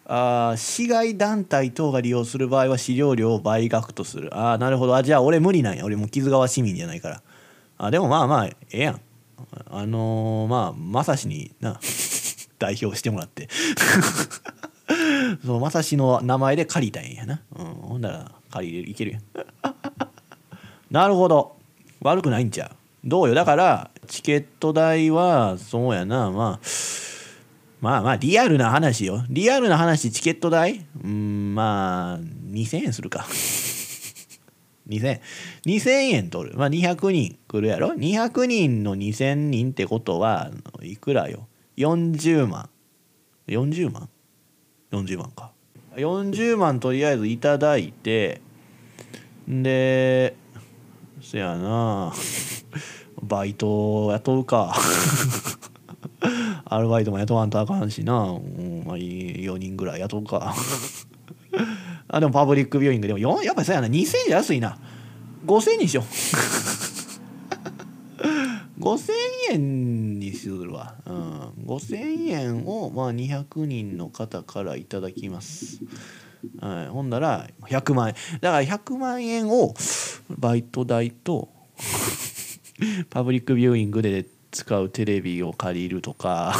[0.06, 4.36] あ市外団体等が利用する場合は使用料を倍額とする。
[4.36, 4.96] ああなるほど。
[4.96, 5.84] あじゃあ俺無理なんや。
[5.84, 7.22] 俺も木津川市民じゃないから。
[7.78, 9.00] あでもまあまあええやん。
[9.70, 11.78] あのー、まあまさしにな
[12.58, 13.48] 代表してもらって。
[15.44, 19.22] そうまさしの名前で借りたいんやな、うん、ほんなら借りれるいけるやん。
[20.90, 21.56] なるほど。
[22.00, 22.70] 悪くないんちゃう。
[23.04, 23.34] どうよ。
[23.34, 26.30] だからチケット代はそうやな。
[26.30, 26.66] まあ
[27.80, 29.24] まあまあリアルな話よ。
[29.28, 30.86] リアルな話チケット代？
[31.02, 33.26] うんまあ2000円するか。
[34.88, 36.56] 2000円取る。
[36.58, 40.50] まあ200人来るやろ？200人の2000人ってことは
[40.82, 42.68] いくらよ？40万。
[43.48, 44.08] 40万
[44.92, 45.52] ？40万か。
[45.96, 48.40] 40万とりあえずいただいて
[49.48, 50.36] で
[51.22, 52.12] そやな。
[53.22, 54.74] バイト雇うか。
[56.66, 60.54] アルバイトも雇わんとあかんしな、うんまあ、4人ぐらい雇うか。
[62.14, 63.88] あでもパブリックビューイングでもよやっぱりそうやな。
[63.88, 64.78] 2000円安いな。
[65.46, 66.04] 5000円にしよう。
[68.78, 69.12] 5000
[69.50, 75.80] 円にするわ、うん、5000円をまあ200人の方からいただきます、
[76.60, 78.14] はい、ほんなら100万円。
[78.40, 79.74] だから100万円を
[80.28, 81.48] バイト代と
[83.10, 86.54] パブリックビューイングで使うテレビを借りるとか。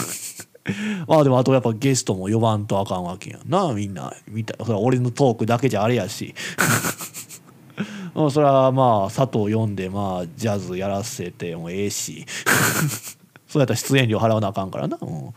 [1.07, 3.73] ま あでもあとやっぱゲストも呼ばんとあかんわけやんな。
[3.75, 6.35] みんな見たそれは俺のトークだけじゃあれやし。
[8.15, 12.25] うそれはまあ佐藤読んでまあジャズやらせてもええし。
[13.47, 15.35] そうやったら出演料払わなあかんからな、うん、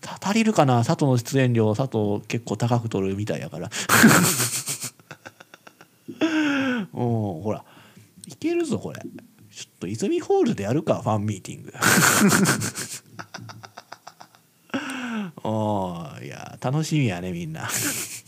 [0.00, 0.84] た足りるかな？
[0.84, 3.70] 佐藤の出演料佐藤結構高く取るみたいやから。
[6.94, 7.64] うんほら
[8.26, 9.00] いけるぞこれ。
[9.52, 11.72] ちょっと泉ホールでやるかファンミーティング
[15.44, 17.68] おーいや楽しみやねみんな。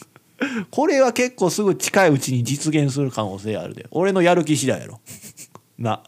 [0.71, 3.87] これは結構すぐ近いうちに実現する可能性あるで。
[3.93, 5.01] 俺のやる気次第やろ。
[5.79, 6.03] な。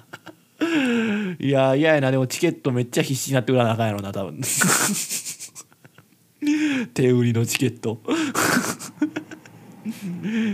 [1.39, 2.11] いや嫌やな。
[2.11, 4.41] でもチケットめっちゃ必死になって売らなあかんやろな多分。
[6.95, 8.01] 手売りのチケット。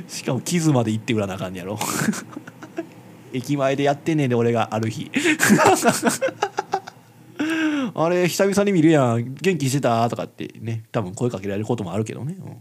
[0.08, 1.78] しかも傷まで行って売らなあかんやろ。
[3.32, 5.10] 駅前でやってんねんで俺がある日。
[7.94, 9.34] あれ久々に見るやん。
[9.34, 10.08] 元気してた？
[10.08, 12.46] とかってね多分声かけられることもあるけどね、うん。
[12.48, 12.54] ま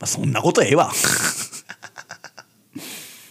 [0.00, 0.92] あ、そんなことええわ。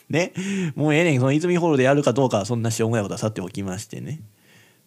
[0.09, 0.33] ね。
[0.75, 1.19] もうええねん。
[1.19, 4.21] その泉ホールでやるかどうかそんなしょうもないことはさっておきましてね、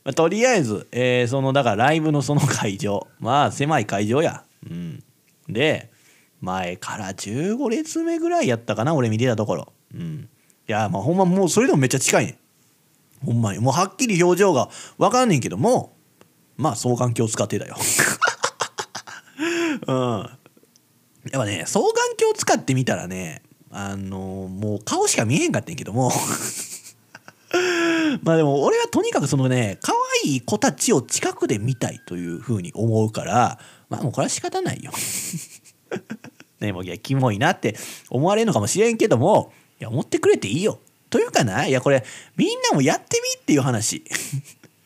[0.04, 3.06] まあ、とりあえず、えーそのだからライブのその会場。
[3.20, 4.44] まあ狭い会場や。
[4.68, 5.02] うん。
[5.48, 5.90] で
[6.40, 9.72] 前から15列目ぐらいやったかな俺見てたところ。
[9.94, 10.28] うん。
[10.68, 13.26] いやまあほんまもうそれでもめっちゃ近いねん。
[13.26, 13.58] ほんまに。
[13.58, 15.96] もうはっきり表情が分かんねんけども
[16.58, 17.76] まあ双眼鏡使ってたよ
[19.86, 26.10] うんやっぱね双眼鏡使ってみたらねあのもう顔しか見えへんかったんけども
[28.22, 29.92] まあでも俺はとにかくそのね可
[30.24, 34.92] 愛い子たちを近くで見たいというふうに思うからまあもうこれは仕方ないよ。
[36.60, 37.76] ねもういやキモいなって
[38.10, 40.80] 思われるのかもしれんけどもいや思ってくれていいよ。
[41.08, 42.04] というかないやこれ
[42.36, 44.02] みんなもやってみっていう話。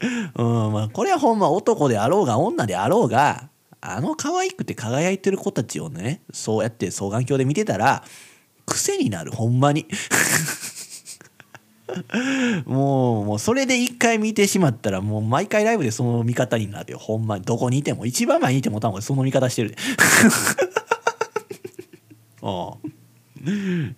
[0.34, 3.48] うんまあこれはほんま男であろうが女であろうが
[3.80, 8.05] あの可愛くて輝いてる子たちをねそうやって双眼鏡で見てたら
[8.66, 9.86] 癖になるほんまに。
[12.64, 16.98] もうもうそれで一回見てしまったらもう毎回ライブでその見方になるよ。
[16.98, 17.44] ほんまに。
[17.44, 18.07] どこにいても。
[18.07, 19.76] 一番前にいても多分その見方してるで。
[22.40, 22.88] あ あ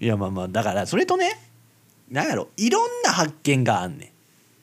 [0.00, 1.38] いやまあまあだからそれとね
[2.10, 2.48] なんやろ。
[2.56, 4.13] いろんな発見があんねん。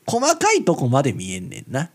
[0.06, 1.90] 細かいとこまで見えんねんな。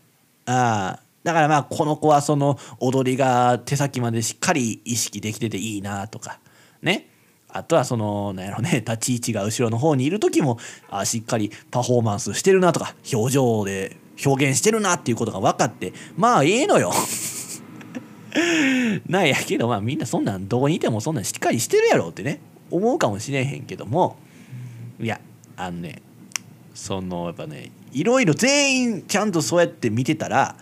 [0.45, 6.39] あだからまあこの子はその踊りが手先までしっかり意識できてていいなとか
[6.81, 7.09] ね。
[7.49, 16.91] あとはそのなんやろね立ち位置が後ろの方にいる時もあしっかりパフォーマンスしてるなとか表情で表現してるなっていうことが分かってまあええのよ。
[19.07, 22.39] なんやけどまあみんなそんなんどこにいてもそんなんしっかりしてるやろってね
[22.69, 24.17] 思うかもしれへんけども。
[24.99, 25.19] いや
[25.55, 26.01] あのね
[26.73, 30.55] そのやっぱねいろいろ全員ちゃんとそうやって見てたら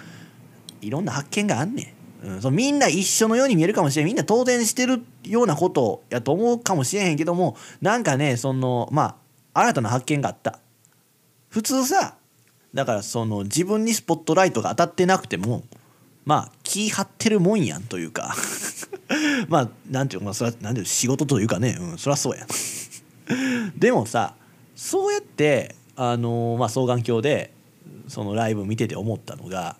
[0.81, 4.05] いろんな発見があんねん、うん、そのみんな一緒のように見えるかもしれん。
[4.05, 9.17] みんな当然してるようなことやと思うかもしれへんけどもなんかねそのま
[9.53, 10.59] あ新たな発見があった。
[11.49, 12.15] 普通さ
[12.73, 15.63] だからその自分にスポットライトが当たってなくても
[16.25, 18.35] まあ気張ってるもんやんというか。
[19.47, 22.45] まあなんていうか、まあ、それはなんていう仕事というかね、うん、そりゃそうや。
[23.77, 24.35] でもさ
[24.75, 27.53] そうやってあの、まあ、双眼鏡で
[28.07, 29.77] そのライブ見てて思ったのが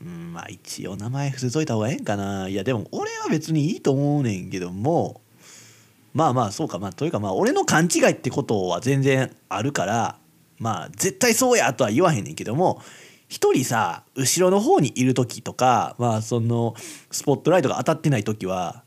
[0.00, 2.48] うんまあ一応名前伏せといた方がええんかな。
[2.48, 5.20] いやでも俺は別にいいと思うねんけども
[6.14, 6.78] まあまあそうか。
[6.78, 10.18] まあというかまあ俺の勘違いってことは全然あるから
[10.58, 12.80] まあ絶対そうやとは言わへんねんけども
[13.28, 16.74] 一人さ後ろの方にいる時とかまあその
[17.10, 18.84] スポットライトが当たってない時は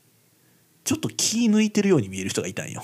[0.83, 2.81] ちょっと気抜いてるように見える人がいたんよ。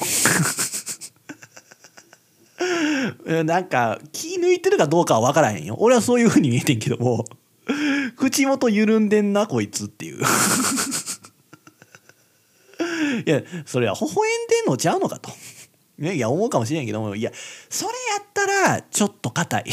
[3.46, 5.76] なんか気抜いてるかどうかは分からへんよ。
[5.80, 7.26] 俺はそういう風に見えてんけども
[8.18, 10.22] 口元緩んでんなこいつっていう。
[13.26, 15.32] いやそれは微笑んでんのちゃうのかと。
[15.98, 17.32] ねいや思うかもしれんけどもいや
[17.70, 19.66] それやったらちょっと硬い。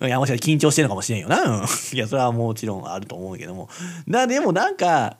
[0.00, 1.64] いやもしかして緊張してるのかもしれんよな、うん、
[1.94, 3.68] いやそれはもちろんあると思うけども。
[4.06, 5.16] なでもなんか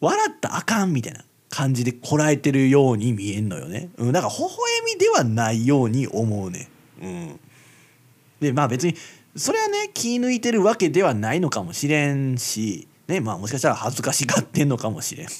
[0.00, 1.24] 笑ったあかんみたいな。
[1.54, 4.50] 感じでこらえてるように見えんのよね、うん、なんか微笑
[4.92, 6.68] みではないように思うね。
[7.00, 7.40] うん。
[8.40, 8.96] でまあ別に
[9.36, 15.26] それはね気抜いてるわけではないのかもしれんしねまあもしかしたら恥ずかしがってんのかもしれん。
[15.28, 15.30] い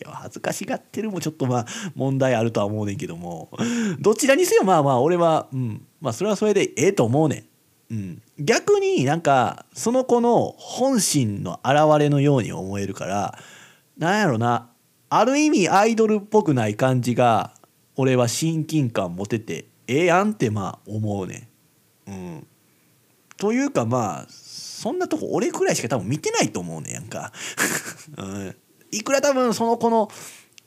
[0.00, 3.50] や恥ずかしがってるもちょっとまあ問題あるとは思うねんけども。
[3.98, 5.84] どちらにせよまあまあ俺はうん。
[6.00, 7.46] まあそれはそれでええと思うね
[7.90, 13.38] ん、うん、逆になんかその子の本心の表れのように思えるから
[13.96, 14.70] なんやろな。
[15.10, 17.54] ある意味アイドルっぽくない感じが
[17.96, 21.48] 俺は親近感持ててええやんってまあ思うね
[22.06, 22.46] うん。
[23.36, 27.32] というかまあそんなとこ俺くらいしか多分見てないと思うねやんか、
[28.16, 28.56] うん、
[28.92, 30.08] いくら多分その子の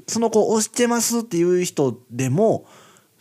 [0.07, 2.65] その子推してますっていう人でも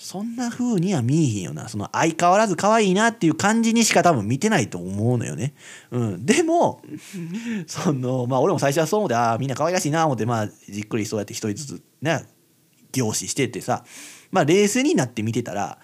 [0.00, 1.68] そんな風には見えへんよな。
[1.68, 5.52] その相変わらず可愛いなっていう感じにしか多分見てないと思うのよね。
[5.90, 6.80] うん、でも
[7.68, 12.24] そのまあ俺も最初はそう思ってああみんな可愛らしいな思ってまあじっくりそうやって一人ずつね
[12.92, 13.84] 凝視しててさ
[14.30, 15.78] まあ冷静になって見てたら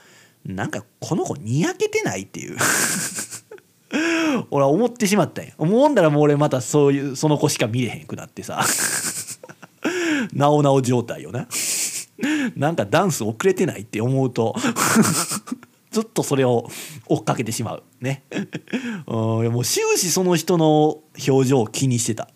[0.47, 2.57] なんかこの子にやけてないっていう。
[4.51, 8.65] 俺は思ってしまったんや思うんだらもう俺またそういうその子しか見れへんくなってさ。
[10.33, 11.47] なおなお状態よな
[12.57, 14.55] なんかダンス遅れてないって思うと
[15.91, 16.69] ずっとそれを
[17.07, 18.25] 追っかけてしまうね。
[19.07, 22.29] うんもう終始その人の表情を気にしてた。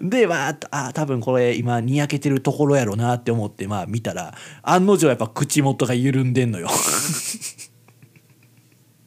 [0.00, 6.68] でまああ多分これ今にやけてるところやろなって思ってまあ見たら案の定やっぱ口元が緩んでんのよ。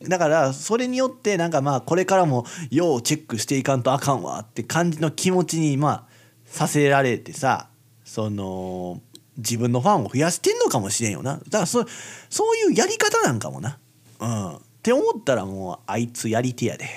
[0.08, 6.04] だからそれによってなんかまあこれからもようチェックしていかんとあかんわって感じの気持ちにまあ
[6.46, 7.70] させられてさ
[8.04, 9.02] その
[9.38, 11.38] 自分のファンを増やしてんのかもしれんよな。
[11.38, 11.86] だからそ
[12.30, 13.80] そういうやり方なんかもな。
[14.20, 14.56] うん。
[14.56, 16.86] って思ったらもうあいつやり手やで。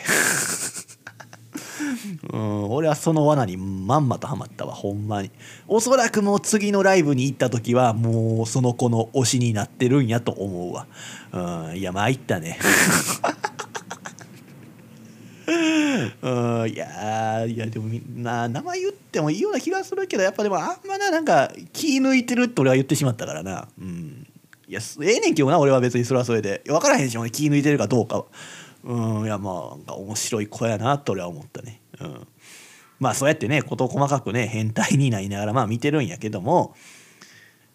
[2.33, 2.71] うん。
[2.71, 5.31] 俺はその罠にまんまとハマったわほんまに。
[5.69, 10.87] おそらくもう次のライブに行った時はもうその子の推しになってるんやと思うわ。
[11.33, 11.77] うん。
[11.77, 12.59] いや参ったね。
[16.23, 16.71] うん。
[16.71, 23.69] いやいやでもみんな名前言ってもいいような気がするけどやっぱでもあんまななんか気抜いてるって俺は言ってしまったからな。
[23.81, 24.27] うん。
[24.69, 26.63] いやええねんけどな俺は別にそれはそれで。
[26.67, 28.25] 分からへんし俺気抜いてるかどうか
[28.85, 29.25] うん。
[29.25, 31.81] いやまあ面白い子やなと俺は思ったね。
[32.01, 32.27] うん。
[32.99, 36.75] まあそうやってね事細かくね変態になりながらまあ見てるんやけども。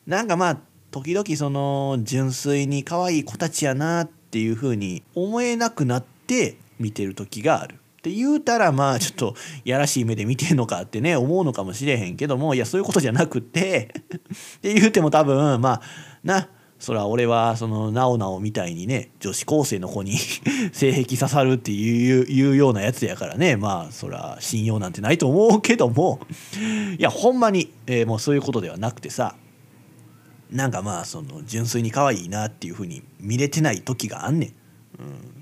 [0.07, 0.57] なんかまあ
[0.91, 7.75] 時々その純粋に可愛い子たちやなっていうふうに思えなくなって見てる時がある。
[7.75, 13.93] って言うたらまあちょっとやらしい目で見てんのかってね思うのかもしれへんけどもいやそういうことじゃなくて
[14.57, 15.81] って言うても多分まあ
[16.23, 20.17] なそら俺はそのなおなおみたいにね女子高生の子に
[20.73, 26.21] 性癖刺さるっていうようなやつやからねまあそら信用なんてないと思うけども
[26.97, 29.35] いやほんまに、えー、もうそういうことではなくてさ
[30.49, 34.49] なんかまあその純粋に可愛いなっていうふうに見れてない時があんねん。
[34.99, 35.40] うん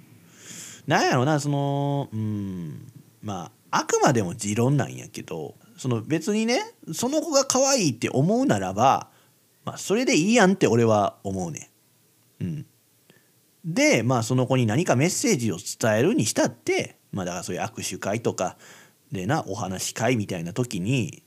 [0.90, 9.08] なんやろなそのうんまああくまでも持論なんやけどその別にねその子が可愛いって思うならば、
[9.66, 11.70] まあ、それでいいやんって俺は思うね
[12.42, 12.66] うん。
[13.64, 18.58] でまあその子に何かメッセージを伝えるにしたってまあだからそういう握手会とか
[19.12, 21.22] でなお話会みたいな時に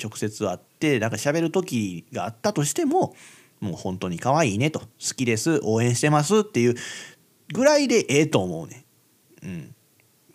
[0.00, 3.16] 直接会ってなんか喋る時があったとしても
[3.58, 4.86] もう本当に可愛いねと好
[5.16, 6.76] きです応援してますっていう
[7.52, 8.81] ぐらいでええと思うね
[9.42, 9.74] うん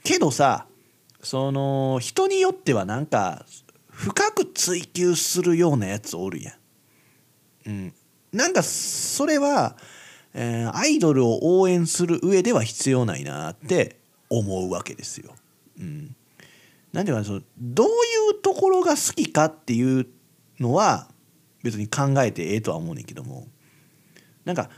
[0.03, 0.68] けどさ
[1.22, 3.45] その人によってはなんか
[3.89, 6.55] 深く追求するようなやつおるやん。
[7.66, 7.93] うん、
[8.32, 9.76] なんかそれは、
[10.34, 13.97] えー、アイドルを応援する上では必要ないなって
[14.30, 15.34] 思うわけですよ。
[15.80, 16.16] うん、
[16.93, 17.91] なんていうかそのどうい
[18.32, 20.08] うところが好きかっていう
[20.60, 21.10] のは
[21.64, 23.47] 別に考えてええとは思うねんけども
[24.45, 24.70] なんか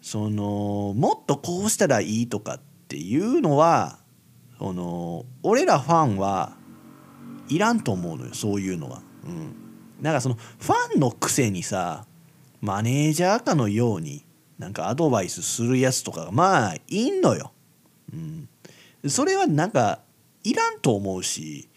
[0.00, 3.98] そのもっとこうしたらいいとかっていうのは
[4.58, 6.56] その俺らファンは
[7.48, 9.02] いらんと思うのよそういうのは。
[9.24, 9.54] うん、
[10.00, 12.06] なんかそのファンのくせにさ
[12.60, 14.24] マネージャーかのように
[14.58, 17.52] なんかアドバイスするやつとかがまあいんのよ。
[18.12, 18.48] うん、
[19.06, 20.00] それはなんか
[20.42, 21.68] いらんと思うし、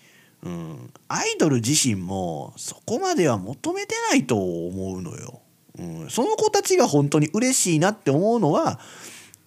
[0.44, 5.42] うん、アイドル自身もそこまでは求めてないと思うのよ。
[5.78, 8.80] うん、その子たちが本当に嬉しいなって思うのは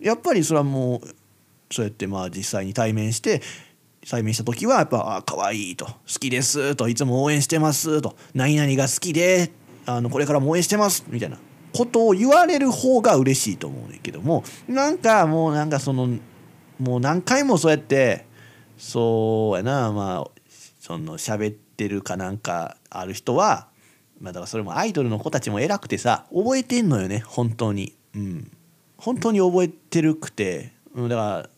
[0.01, 1.15] やっぱりそれはもう
[1.75, 3.43] そうやってまあ実際に対面して
[4.09, 9.51] 対面した時はやっぱ「あ可愛いと「好きです」と「いつも応援してます」と「何々が好きで
[9.87, 11.39] あのこれからも応援してます」みたいな。
[11.77, 16.07] ことを言われる方が嬉しいと思うねんけどもなんかもうなんかその
[16.79, 18.27] もう何回もそうやって
[18.79, 20.41] そうやなまあ
[20.79, 23.66] その喋ってるかなんかある人は
[24.20, 27.93] まあだからそれもアイドルの子たちも偉くてさ覚えてんのよね本当に。
[28.14, 28.51] うん。
[28.97, 31.51] 本当に覚えてるくて、うん、だから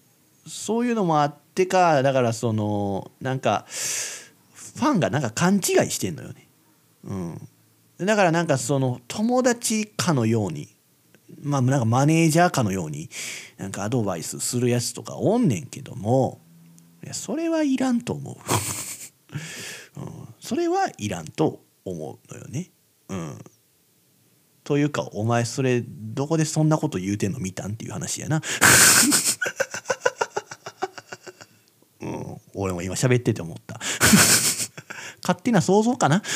[0.46, 6.48] そういうのもあってかだからそのなんかファンがなんか勘違いしてんのよね。
[7.04, 7.48] うん。
[7.98, 10.68] だからなんかその友達かのように
[11.42, 13.08] まあなんかマネージャーかのように
[13.56, 16.40] なんかアドバイスするやつとかおんねんけども
[17.02, 18.36] いやそれはいらんと思う、
[20.00, 22.70] うん、それはいらんと思うのよね。
[23.08, 23.38] うん。
[24.64, 28.42] というかお前それどこでそんなこと言うてんの見たんっていう話やな。
[32.00, 33.80] うん俺も今喋ってて思った
[35.22, 36.22] 勝手な想像かな？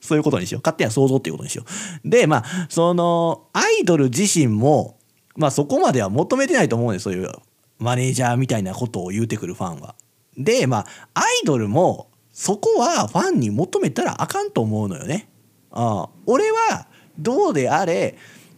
[0.00, 0.60] そういうことにしよう。
[0.62, 1.64] 勝手な想像っていうことにしよ
[2.04, 2.08] う。
[2.08, 4.98] で、まあ、その、アイドル自身も、
[5.36, 7.30] まあそこまでは求めてないと思うんです、そういう
[7.78, 9.94] マネージャーみたいなことを言うてくるファンは。
[10.36, 15.28] で、まあ、アイドルも、そこはファンに求めたらあかんと思うのよね。
[15.70, 16.86] ああ俺は、
[17.18, 18.16] どうであれ、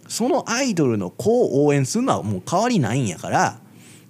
[0.09, 3.61] そのアイドルの子を応援するのはもう変わりないんやから、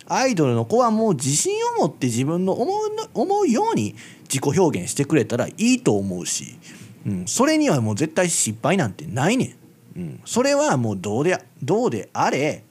[0.09, 3.95] アイドルの子はもう自信を持って自分の思う思うように
[4.25, 6.57] 自己表現してくれたらいいと思うし、
[7.07, 9.57] うん、それにはもう絶対失敗なんてないね
[9.97, 12.65] ん、うん、それはもうどうでどうであれ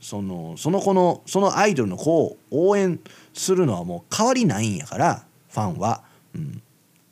[0.00, 2.98] そのその子のそのアイドルの子を応援
[3.34, 6.02] するのはもう変わりないんやからファンは、
[6.34, 6.62] うん、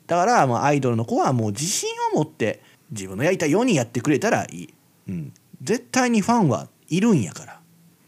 [0.07, 2.61] だからもうアイドルの子はもう自信を持って
[2.91, 4.73] 自分のやりたいようにやってくれたらいい、
[5.07, 7.58] うん、絶対にファンはいるんやから。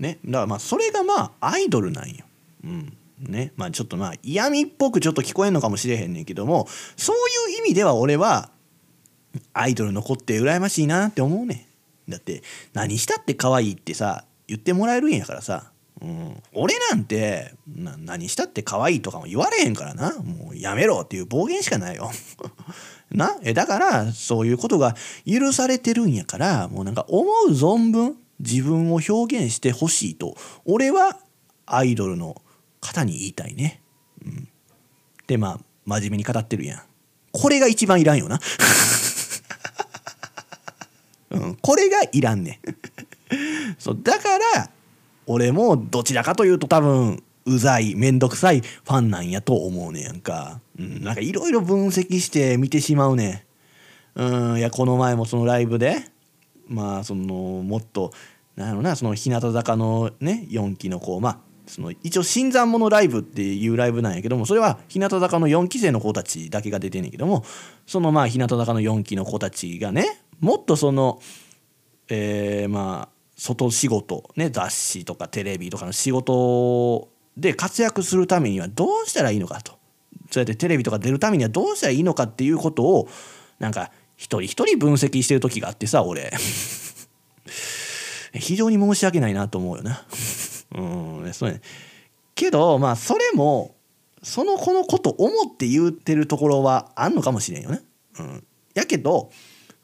[0.01, 0.19] ね。
[0.25, 2.25] だからまあそれがまあアイドルなんよ、
[2.65, 2.97] うん。
[3.19, 3.53] ね。
[3.55, 7.15] まあちょっとまあ嫌味っぽくちょっと聞こえんのかもしれへんねんけどもそう
[7.51, 8.49] いう意味では俺は
[9.53, 11.67] アイドルの子って羨ましいなって思うね
[12.07, 12.11] ん。
[12.11, 12.41] だって
[12.73, 15.71] 何したって可愛いってさ言ってもらえるんやからさ、
[16.01, 20.17] うん、俺なんて何したって可愛いとかも言われへんからな。
[20.19, 22.11] もうやめろっていう暴言しかないよ。
[23.11, 23.37] な？
[23.43, 24.95] えだからそういうことが
[25.25, 30.35] 許されてるんやからもうなんか思う存分自分を表現してほしいと
[30.65, 31.17] 俺は
[31.65, 32.41] アイドルの
[32.81, 33.81] 方に言いたいね。
[34.25, 34.47] うん、
[35.27, 36.81] でまあ真面目に語ってるやん。
[37.31, 38.39] これが一番いらんよな。
[41.31, 42.75] うん、これがいらんねん。
[43.79, 44.69] そうだから
[45.25, 50.59] 俺もどちらかというと多分うざい面倒くさいファンなんやと思うねやんか。
[50.77, 53.45] うん、なんかいろいろ分析して見てしまうね。
[54.15, 56.03] うんいやこの前もそのライブで
[56.67, 57.33] まあその
[57.63, 58.11] もっと
[58.55, 61.37] なんやろなその日向坂のね4期の子まあ
[61.67, 67.45] その一応新参者ライブっていうライブなんやけどもそれは日向坂の4期生の子たちだけが出てんねんけども
[67.87, 71.19] そのまあ日向坂の4期の子たちがねもっとその
[72.09, 79.79] えー、まあ外仕事ね雑誌とかテレビとかの仕事で活躍するためにはどうしたらいいのかと。
[80.29, 83.09] そうやってテレビとか出るためにはどうしたらいいのかっていうことを
[83.59, 86.31] なんか一人一人分析してる時があってさ俺。
[88.33, 90.05] 非常に申し訳ないなと思うよな。
[90.75, 90.81] う
[91.27, 91.61] んそうね
[92.35, 93.75] けどまあそれも
[94.23, 97.81] その子のこと思って言ってるところはあんのかもしれんよね。
[98.19, 99.31] うん、やけど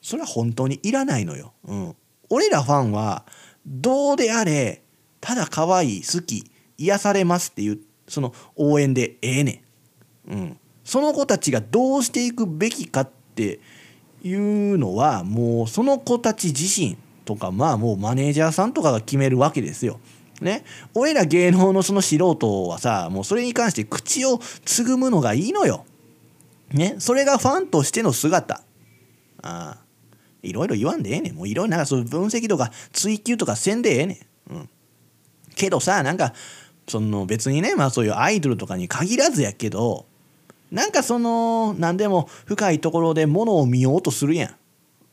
[0.01, 1.53] それは本当にいらないのよ。
[1.65, 1.95] うん、
[2.29, 3.25] 俺らファンは
[3.65, 4.81] どうであれ
[5.19, 9.63] ただ可愛い好き癒されますっていうその応援でええね
[10.27, 10.31] ん。
[10.31, 13.59] うん、その子たちがどうしていくべきかって
[14.23, 16.97] いうのはもうその子たち自身
[17.27, 19.99] とかまあもうマネージャーさんとかが決めるわけですよ。
[20.41, 20.63] ね
[20.93, 25.85] 俺ら芸能のその素人はさもうそれに関して口をつぐむのがいいのよ。
[26.71, 28.55] ねそれがファンとしての姿。
[28.55, 28.61] あ
[29.41, 29.77] あ
[30.41, 31.35] いろいろ言わんでええねん。
[31.35, 34.19] もういろいろなんかそういう分析とか追求とかせんでええね
[34.49, 34.53] ん。
[34.53, 34.69] うん。
[35.55, 36.33] けどさなんか
[36.87, 40.05] その別にねまあそういうアイドルとかに限らずやけど
[40.71, 44.55] なんかその何でも深いところでものを見ようとするやん。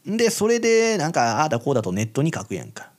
[0.07, 2.91] でそれでなんかああだこうだとネットに書くやんか。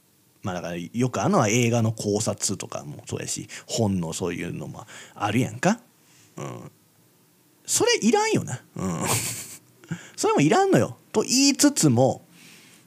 [0.41, 4.85] まあだからよくあるのは映画の考察とかもそうやし本のそういうのも
[5.15, 5.79] あるやんか。
[6.37, 6.71] うん。
[7.65, 8.61] それいらんよな。
[8.75, 9.03] うん。
[10.15, 10.97] それもいらんのよ。
[11.11, 12.25] と言いつつも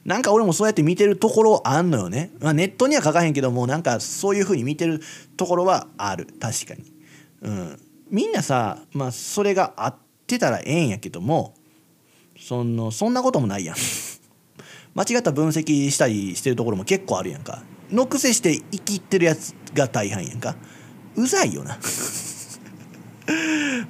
[0.04, 2.30] なんか俺もそうやって見てるところあんのよね。
[2.40, 5.00] まあ、ネットには書かへんけどもなんかそういう風に見てる
[5.36, 6.92] ところはある確かに。
[7.42, 7.80] うん。
[8.10, 9.96] みんなさまあそれが合っ
[10.26, 11.54] てたらええんやけども
[12.48, 13.76] そのそんなこともないやん。
[14.96, 17.62] 間違った分析したりしてるところも結構あるやんか。
[17.90, 20.56] のくせして生きってるやつが大半やんか。
[21.14, 21.78] うざいよな。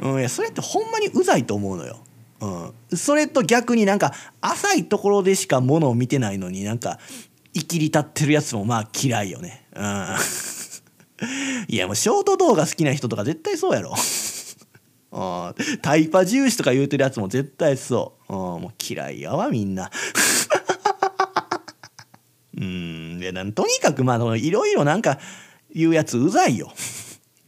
[0.03, 2.01] うん、いやそれってほんまにうざいと思うのよ。
[2.41, 2.47] う
[2.95, 6.99] ん、それと逆になんか浅いところでしかものを見てないのになんか
[7.55, 9.67] 生きり立ってるやつもまあ嫌いよね。
[9.77, 10.17] うん、
[11.69, 13.95] いやもうショート動画好きな人とか絶対そうやろ。
[15.11, 18.33] タイパ重視とか言うてるやつも絶対そう。
[18.33, 19.91] もう嫌いやわみんな。
[22.57, 23.19] うん。
[23.19, 25.19] でなんとにかくまあいろいろなんか
[25.75, 26.73] 言うやつうざいよ。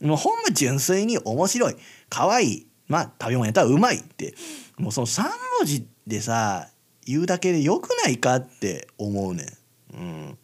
[0.01, 1.77] もうほんま純粋に面白い。
[2.09, 2.67] 可愛い。
[2.89, 4.35] まあ食べ物やったらうまいって。
[4.79, 5.23] もうその3
[5.59, 6.71] 文字でさ
[7.05, 9.45] 言うだけでよくないかって思うね
[9.93, 9.97] ん。
[9.97, 10.39] うん、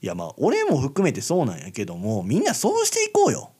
[0.00, 3.52] いやまあ俺も含めてそうなんやけどもみんなそうしていこうよ。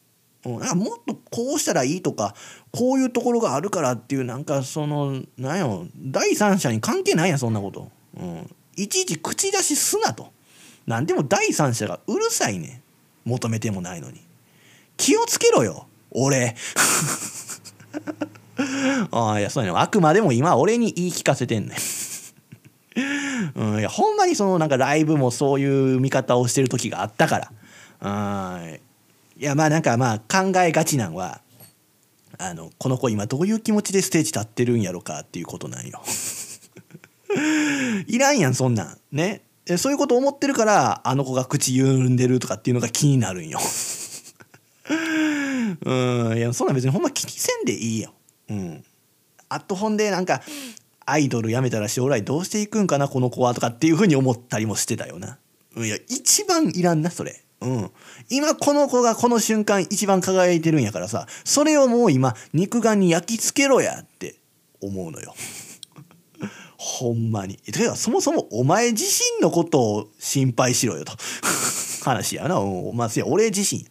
[0.45, 2.34] うん、もっとこうしたらいいとか
[2.70, 7.91] こういうところがあるからっていうなんかそのなんよ第三者に関係ないやそんなこと。
[8.16, 10.32] うん、いちいち口出しすなと。
[10.86, 12.82] 何でも第三者がうるさいね
[13.24, 14.20] 求めてもないのに。
[14.97, 16.57] 気をつけろよ俺。
[19.11, 21.78] ああいやそうやねあくまでも今俺に言い聞かせてんねん
[23.55, 27.53] うん、いやほんまにそのなんかライブもそういう見方をしてる時があったか
[28.01, 28.80] らうん
[29.39, 31.41] いやまあなんかまあ考えがちなんは
[32.39, 36.03] あのこの子今どういう気持ちでステージ立ってるんやろかっていうことなんよ。
[38.07, 38.99] いらんやんそんなん。
[39.12, 39.43] ね。
[39.76, 43.61] そういうこと思ってるからあの子が口緩んでるとかっていうのが気になるんよ。
[45.84, 46.39] うん。
[46.39, 48.12] いやそんなん別にほんま気にせんでいいよ。
[48.49, 48.84] うん、
[49.49, 50.43] あとほんでなんか
[51.05, 55.39] アイドル辞めたら将来どうしていくんかなこの子はとかっていうふうに思ったりもしてたよな。
[55.76, 57.45] いや一番いらんなそれ。
[57.61, 57.91] うん、
[58.31, 64.37] 今この子がこの瞬間一番輝いてるんやからさそれをもう今肉眼に焼き付けろやって
[64.81, 65.35] 思うのよ。
[66.79, 67.57] ほんまに。
[67.57, 71.13] てかそもそもお前自身のことを心配しろよと
[72.05, 72.59] 話やな。
[72.59, 73.85] うん、まあいや俺自身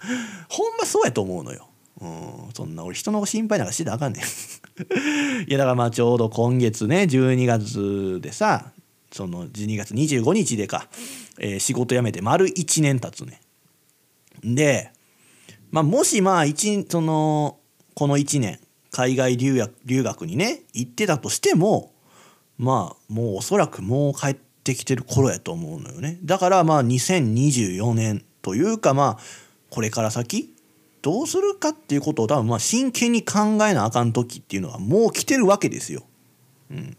[0.48, 1.68] ほんまそうやと思うのよ。
[2.00, 4.24] うん、そんな俺人の心配なんかしてたらあかんねん
[5.50, 8.72] いやだからまあちょうど今月ね12月でさ
[9.12, 10.88] その12月25日でか、
[11.40, 13.42] えー、仕事辞めて丸1年経つね
[14.44, 14.92] で、
[15.72, 17.58] まあ、もしまあ一その
[17.94, 18.60] この1年
[18.92, 21.94] 海外留学留学にね行ってたとしても
[22.58, 29.20] まあもうおそらくもう帰ってきてる頃やと思うのよねだからまあ2024年というかまあ
[29.70, 30.54] これから先
[31.02, 36.04] どうするかっていうことを多分まあ真剣に考えなあかん時っていうのはもう来てるわけですよ。
[36.70, 36.98] うん、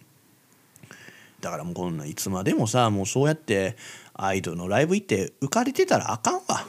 [1.40, 3.76] だからもうこんないつまでもさもうそうやって
[4.14, 6.64] アイドルのライブ行って浮かれてたらあかんわ。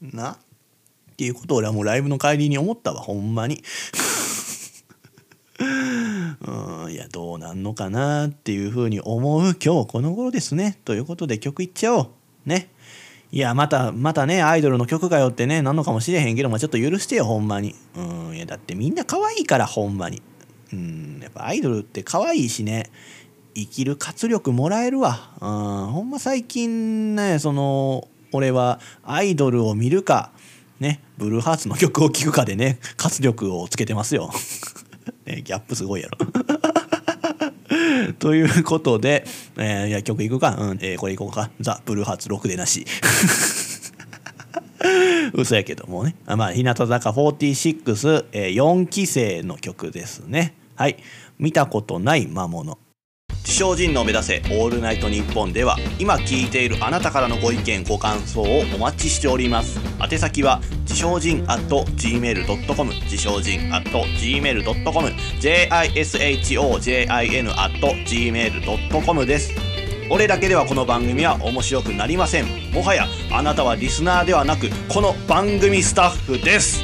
[0.00, 0.32] な？
[0.32, 0.36] っ
[1.16, 3.62] ていうことを俺はもうライブの帰りに思ったわほんまに。
[5.60, 10.78] うんいやどうなんのかなっていうふうに思う今日この頃ですね。
[10.84, 12.08] ということで曲いっちゃおう。
[12.46, 12.70] ね。
[13.30, 17.74] いや、また、またね、アイドルの曲かよってね、なんのかもしれへんけど、まあ、ちょっと許してよ、ほんまに。
[17.94, 20.22] うん、いや、だってみんな可愛いから、ほんまに。
[20.72, 22.90] うん、やっぱアイドルって可愛いしね、
[23.54, 25.32] 生きる活力もらえるわ。
[25.42, 30.30] うん、ほんま最近ね、その、俺はアイドルを見るか、
[30.80, 34.30] ね、ブルーハーツの曲を聴くかでね、活力をつけてますよ。
[35.26, 36.18] ね、ギャップすごいやろ。
[38.18, 39.24] ということで、
[39.56, 41.50] えー、いや曲いくか、うんえー、これいこうか。
[41.60, 42.86] ザ・ブルーハーツ6でなし。
[45.34, 46.14] 嘘やけどもね。
[46.26, 50.54] あまあ日向坂46、えー、4期生の曲ですね。
[50.76, 50.96] はい。
[51.38, 52.78] 見たことない魔物。
[53.48, 59.80] 自称人の目指せオールナイトニッポンでは今聞いているあなたからのご意見ご感想をお待ちしております。
[60.02, 65.88] 宛先は自称人 at gmail.com 自称人 at gmail.com jishojin
[67.64, 69.54] at gmail.com です。
[70.10, 72.72] 俺だけではこの番組は面白くなりません。
[72.74, 76.82] もはやあなたはリスナーではなくこの番組スタッフです。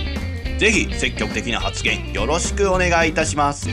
[0.57, 3.69] ぜひ積極的な発言よろしくお願いいたします。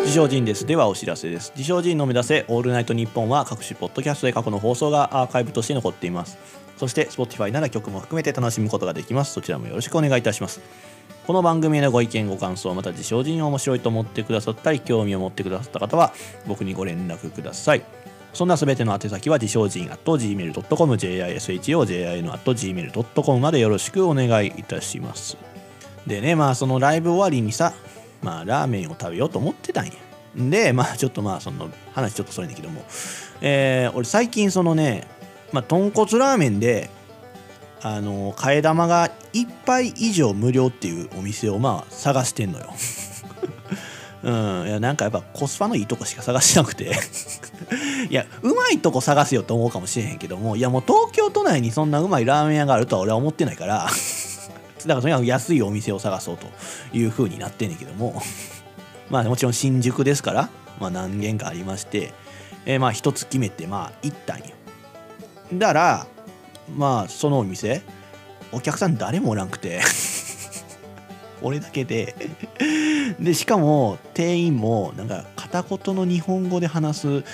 [0.00, 0.66] 自称人です。
[0.66, 1.52] ではお知らせです。
[1.54, 6.38] 自称人の目指せオールナイトニッポンは各種ポッドキャストで過去の放送がアーカイブとして残っています。
[6.76, 9.32] そして Spotify なら曲も含めて楽しむことができます。
[9.34, 10.60] そちらもよろしくお願いいたします。
[11.26, 16.12] この番組へのご意見ご感想また自称人を面白いと思ってくださったり興味を持ってくださった方は
[16.46, 17.82] 僕にご連絡ください。
[18.32, 25.36] そんなすべての宛先は自称人 gmail.com jishojin gmail.com までよろしくお願いいたします。
[26.06, 27.74] でねまあそのライブ終わりにさ
[28.22, 29.92] まあラーメンを食べようと思ってたんや。
[30.36, 32.84] でまあちょっとまあその話ちょっとそれんだけども。
[33.40, 35.06] えー、俺最近そのね
[35.52, 36.90] まあ豚骨ラーメンで
[37.82, 42.72] あの替え玉が1杯以上無料っていうお店をまあ探してんのよ。
[44.24, 44.66] うん。
[44.66, 46.92] いやなんかやっぱコスパのいいとこしか探してなくて。
[48.10, 53.88] いやうまいとこ探せよと思うかもしれへんけどもいやもう東京都内にそんなうまいラーメン屋があるとは俺は思ってないから。
[54.86, 56.46] だからとにかく安いお店を探そうと
[56.92, 58.22] いう風になってんねんけども。
[59.10, 62.12] まあもちろん新宿ですから、まあ、何軒かありまして、
[62.66, 64.44] えー、まあ一つ決めてまあ行ったんよ。
[65.54, 66.06] だから
[66.76, 67.80] まあそのお店
[68.52, 69.80] お客さん誰もおらんくて
[71.40, 72.14] 俺だけで。
[73.18, 77.24] でしかも店員もなんか片言の日本語で話す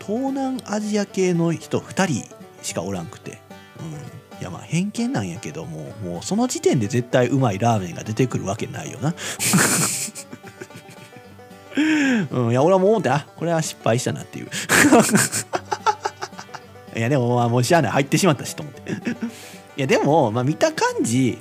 [0.00, 2.28] 東南アジア系の人2人
[2.62, 3.38] しかおらんくて、
[3.78, 9.14] うん、いやまあ偏見なんやけどももうその時点で絶対うまいラーメンが出てくるわけないよな。
[12.30, 14.48] うん、いや俺はもう思ってあこれは失敗したなっていう。
[16.96, 17.92] いやでもまあもうしゃあない。
[17.92, 18.92] 入ってしまったしと思って。
[19.76, 21.38] いやでも、まあ、見た感じ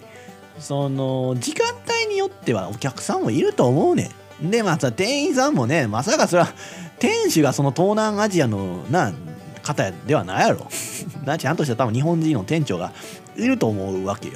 [0.59, 4.51] その時間帯によってはお客さんもいると思うねん。
[4.51, 6.53] でまあさ店員さんもねまさかそれは
[6.99, 9.13] 店主がその東南アジアのな
[9.61, 10.67] 方ではないやろ。
[11.25, 12.91] なちゃんとした多分日本人の店長が
[13.35, 14.35] いると思うわけよ、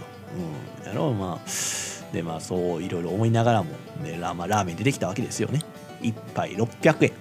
[0.84, 1.50] うん、やろうまあ。
[2.14, 3.72] でまあそういろいろ思いながらも、
[4.04, 5.62] ねラまあ、ラーメン出てきたわけですよね。
[6.02, 7.12] 1杯600円。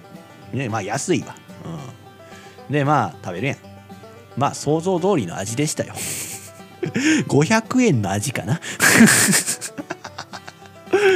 [0.59, 1.35] ねまあ安いわ、
[2.69, 3.57] うん、でまあ食べるやん。
[4.37, 5.93] まあ想像通りの味でしたよ。
[7.27, 8.59] 500円の味かな。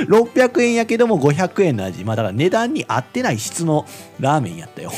[0.07, 2.03] 600円やけども500円の味。
[2.03, 3.85] まあだから値段に合ってない質の
[4.19, 4.91] ラーメンやったよ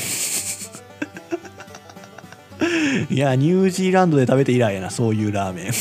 [3.10, 5.74] いやニュージーランドで食べて以来やなそういうラーメン。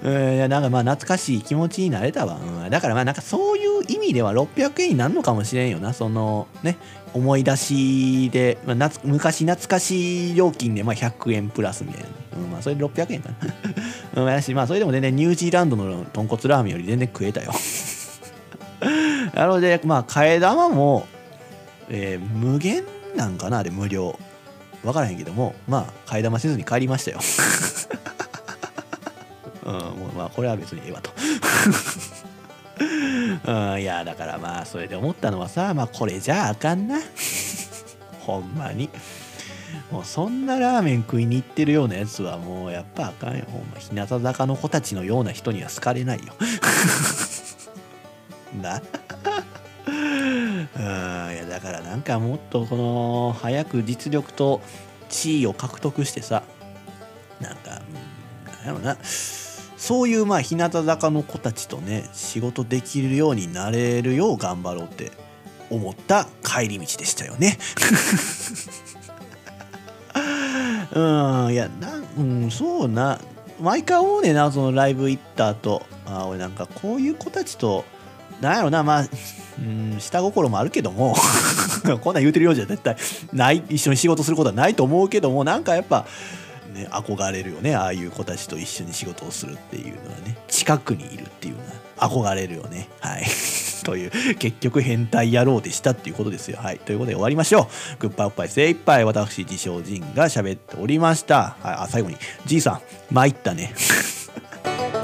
[0.00, 5.92] いやなんかまあ懐かしい気持ちになれたわ、うん、だからまあなんかそういう意味では600円になるのかもしれんよな。
[5.92, 6.76] そのね
[7.14, 13.36] 思い出しで、まあ、昔懐かしい料金でまあ100円プラスみたいな、うん、まあそれで600円かな。
[14.22, 17.52] うん、やしまあそれでも全然ニュージーランドの豚骨ラーメンより全然食えたよ。
[19.34, 21.06] なのでまあ替え玉も、
[21.88, 22.84] えー、無限
[23.16, 24.18] なんかなあれ無料。
[24.82, 27.20] 分からへんけどもまあ替え玉せずに帰りましたよ。
[29.64, 31.10] うん、もうまあこれは別にええわと。
[32.78, 36.98] うん、いやだからまあそれで思ったのはさまあこれじゃああかんな。
[38.20, 38.88] ほんまに。
[39.90, 43.44] もうそんなラーメン食いに行ってるようなやつはもうやっぱあかんよ。
[43.50, 46.34] ほんま日向坂の子たちのような人には好かれないよ。
[48.60, 48.82] な
[49.98, 54.60] うんいやだからなんかもっとこの早く実力と
[55.08, 56.42] 地位を獲得してさ
[57.40, 58.96] なんか、なんやろな。
[59.76, 65.12] そういうまあ日向坂の子たちとね仕事できるようになれるよう頑張ろうって
[65.70, 67.58] 思った帰り道でしたよね。
[70.90, 73.20] うんいやなうんそうな。
[73.60, 75.82] 毎回思うねなそのライブ行った後。
[76.06, 77.84] あ俺なんかこういう子たちと
[78.40, 79.04] なんやろなまあ
[79.60, 81.16] うん下心もあるけども
[82.02, 82.96] こんなん言うてるようじゃ絶対
[83.32, 86.06] ない一緒に仕事することはないと思うけどもなんかやっぱ
[86.72, 90.36] ね憧れるよねああいう子たちと一緒に仕事をするっていうのはね。
[90.48, 91.60] 近くにいるっていうの
[91.96, 92.88] は憧れるよね。
[93.00, 93.24] はい。
[93.84, 96.58] という結局変態野郎でしたっていうことですよ。
[96.60, 96.78] はい。
[96.78, 98.00] ということで終わりましょう。
[98.00, 101.56] グッバイおっぱい精一杯私自称人が喋っておりました。
[101.62, 101.74] はい。
[101.84, 102.80] あ最後にじいさん
[103.10, 103.72] 参ったね。